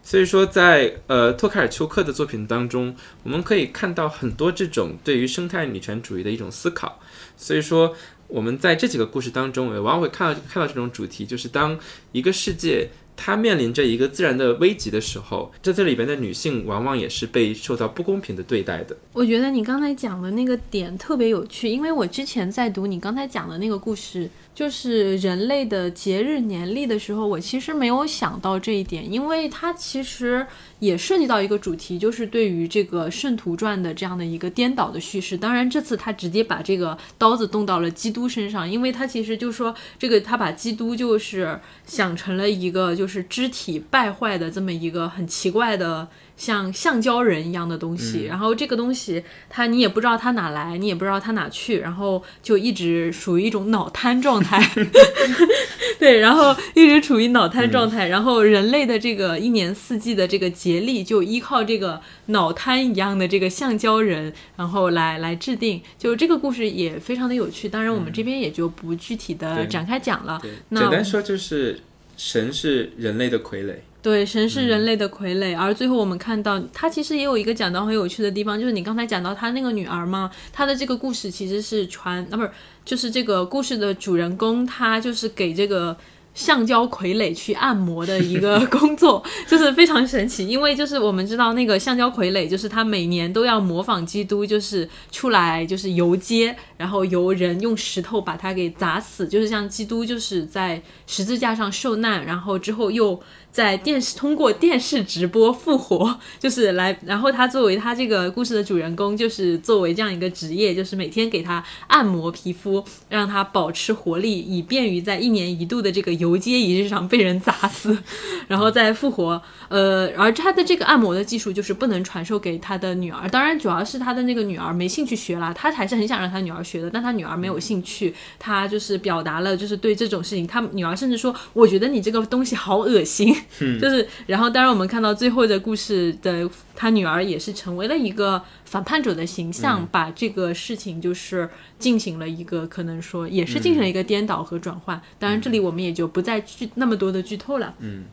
[0.00, 7.00] 所以说，在呃托卡尔丘克的作品当中，我们可以看到很多这种对于生态女权主义的一种思考。
[7.36, 7.96] 所以说。
[8.28, 11.78] 我们在这几个故事当中，也往往会看到看到这种主题，就是当
[12.12, 18.96] 一个世界它面临着一个自然的危机的时候，在这里边的女性往往也是被受到不公平的对待的。
[19.12, 24.30] 我觉得你刚才讲的那个点特别有趣，因为我之前在读你刚才讲的那个故事。
[24.58, 30.44] 就是人类的节日年历的时候，我其实没有想到这一点，因为它其实
[30.80, 35.36] 也涉及到一个主题，就是对于这个圣徒传的这样的一个颠倒的叙事。
[35.36, 46.08] 当然，这次他直接把这个刀子动到了基督身上，因为他其实就说这个他把基督就是想成了一个就是肢体败坏的这么一个很奇怪的。
[46.38, 54.62] 像橡胶人一样的东西，然后这个东西它你也不知道它哪来，你也不知道它哪去，然后就一直属于一种脑瘫状态。
[55.98, 65.82] 对，然后一直处于脑瘫状态，然后人类的这个一年四季的这个节历就依靠这个脑瘫一样的这个橡胶人，然后来来制定。
[65.98, 70.40] 就这个故事也非常的有趣，当然我们这边也就不具体的展开讲了。
[70.70, 71.80] 简单说就是
[72.16, 73.74] 神是人类的傀儡。
[74.00, 82.50] 对，神是人类的傀儡，而最后我们看到，他其实也有一个讲到很有趣的地方，就是你刚才讲到他那个女儿嘛，他的这个故事其实是传，啊，不是，
[82.84, 85.96] 就是这个故事的主人公，他就是给这个。
[86.34, 90.46] 橡胶傀儡去按摩的一个 工作，就是非常神奇。
[90.46, 103.20] 因为就是我们知道那个橡胶傀儡，就是他每年都要模仿基督，就是出来就是游街，然后由人用石头把他给砸死，就是像基督就是在十字架上受难，然后之后又
[103.52, 116.38] 在电视通过电视直播复活， 就是来，然后他作为他这个故事的主人公，就是作为这样一个职业，就是每天给他按摩皮肤，让他保持活力，以便于在一年一度的这个游。
[116.38, 117.98] 街仪式上被人砸死，
[118.46, 119.42] 然后再复活。
[119.68, 123.28] 呃，而他的这个按摩的技术就是不能传授给他的女儿。
[123.28, 128.14] 当然，主要是他的那个女儿没兴趣学啦，他还是很想让他女儿学的，但他女儿没有兴趣。
[128.38, 133.34] 他就是表达了，就是对这种事情，他女儿甚至说：“我觉得你这个东西好恶心。”
[133.80, 145.00] 就是，然后当然我们看到最后的故事的，他女儿也是成为了一个反叛者的形象，把这个事情就是进行了一个可能说也是进行了一个颠倒和转换。
[145.18, 147.74] 当然，这里我们也就不再剧那么多的剧透了。
[147.80, 148.04] 嗯。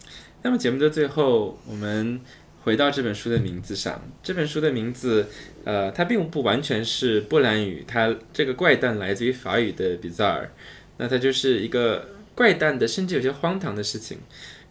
[0.41, 2.21] 那么节目的最后，我们
[2.61, 3.99] 回到这本书的名字上。
[4.21, 5.27] 这本书的名字，
[5.63, 10.49] 呃，它并不完全是波兰语，它这个怪诞来自于法语的 bizarre，
[10.97, 14.19] 那它就是一个怪诞的，甚至有些荒唐的事情。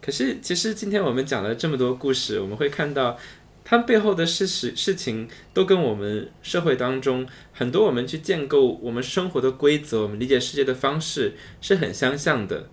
[0.05, 3.17] 可是，其实今天我们讲了这么多故事，我们会看到，
[3.63, 12.69] 它背后的事实事情都跟我们社会当中很多我们去建构我们生活的规则，我们理解世界的方式是很相像的。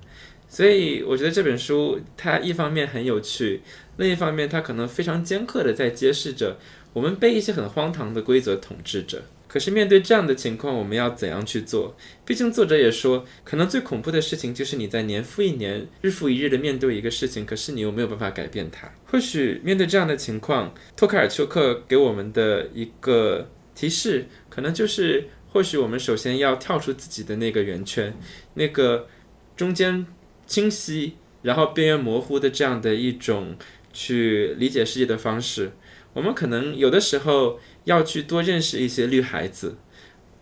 [0.46, 3.62] 所以我觉得这本书它一方面很有趣，
[3.96, 6.58] 另一方面它可能非常尖刻的在揭示着
[6.92, 9.22] 我们被一些很荒唐的规则统治着。
[9.52, 11.94] 可是面对这样的情况，我们要怎样去做？
[12.24, 18.90] 毕竟作者也说，可能最恐怖的事情就是你在年复一年、日复一日的面对一个事情，可是你又没有办法改变它。
[19.04, 28.16] 或许面对这样的情况，托卡尔丘克给我们的一个提示，可能就是，或许我们首先要跳出自己的那个圆圈，
[28.54, 29.06] 那个
[29.54, 30.06] 中间。
[30.44, 33.56] 清晰，然后边缘模糊的这样的一种
[33.90, 35.72] 去理解世界的方式，
[36.12, 39.76] 我们可能有的时候要去多认识一些绿孩子，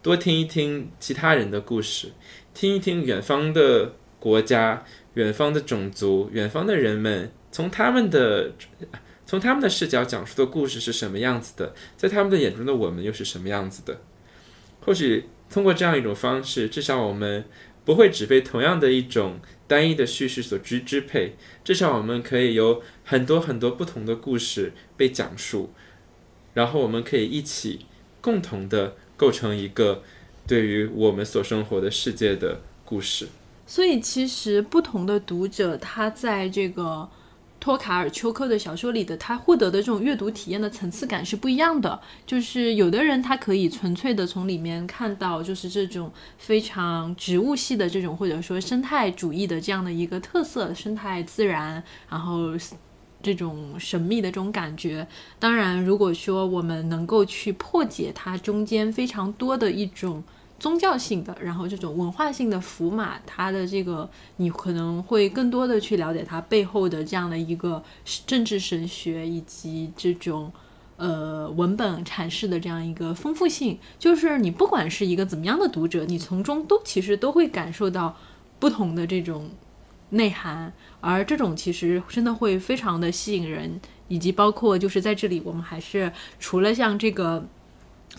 [0.02, 2.12] 多听一听其他人的故事，
[2.52, 4.84] 听一听远方的国家、
[5.14, 8.52] 远方的种族、远方的人们从他们的
[9.24, 14.00] 从他们的视角讲述的故事是什么样子的，在他们的眼中的我们又是什么样子的？
[14.80, 17.44] 或许通过这样一种方式，至少我们
[17.84, 25.72] 不会只被同样的一种单一的叙事所支支配，至少我们可以有很多很多不同的故事被讲述，
[26.61, 27.87] 然后我们可以一起
[28.20, 30.03] 共同的构成一个
[30.47, 33.28] 对于我们所生活的世界的故事。
[33.66, 37.09] 所以，其实不同的读者，他在这个
[37.59, 41.99] 托卡尔丘克的小说里的，他获得的这种阅读体验的层次感是不一样的。
[42.27, 52.51] 就是有的人他可以纯粹的从里面看到，就是这种非常植物系的这种，或者说生态主义的这样的一个特色，生态自然，然后
[53.22, 55.06] 这种神秘的这种感觉。
[55.38, 60.22] 当然，如果说我们能够去破解它中间非常多的一种。
[60.60, 64.06] 宗教性的，然后这种文化性的符码，它的这个
[64.36, 67.82] 你可能会更多的去了解它背后的这样的一个
[68.26, 70.52] 政治神学以及这种
[70.98, 73.78] 呃文本阐释的这样一个丰富性。
[73.98, 78.14] 就是你不管是一个怎么样的读者，你从中都其实都会感受到
[78.59, 79.48] 不同的这种
[80.11, 87.47] 内涵，而这种其实真的会非常的吸引人，以及包括就是在这里，我们还是除了像这个。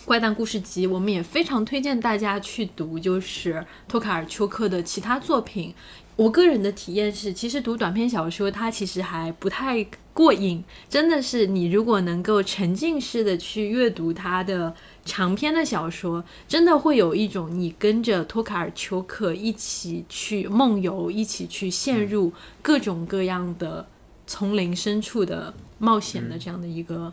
[0.06, 5.74] 怪诞故事集，我们也非常推荐大家去读，就是托卡尔丘克的其他作品。
[6.16, 10.64] 我个人的体验是，其实读短篇小说，它其实还不太过瘾。
[10.88, 23.86] 真的是，你如果能够沉浸式的去阅读它的长篇的小说，真的会有一种你跟着托卡尔丘克一起去梦游，一起去陷入各种各样的
[24.26, 27.12] 丛林深处的冒险的这样的一个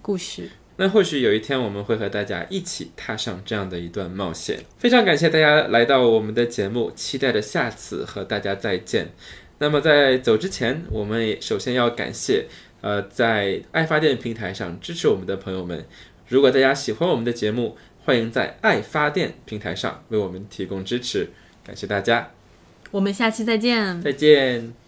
[0.00, 0.50] 故事。
[0.76, 4.62] 那或许有一天我们会和大家一起踏上这样的一段冒险。
[4.76, 9.12] 非常感谢大家来到我们的节目，期待着下次和大家再见。
[9.58, 12.46] 那么在走之前，我们也首先要感谢
[12.82, 15.86] 呃在爱发电平台上支持我们的朋友们。
[16.28, 21.28] 如果大家喜欢我们的节目，欢迎在爱发电平台上为我们提供支持。
[21.64, 22.30] 感谢大家，
[22.90, 24.00] 我们下期再见。
[24.00, 24.85] 再见。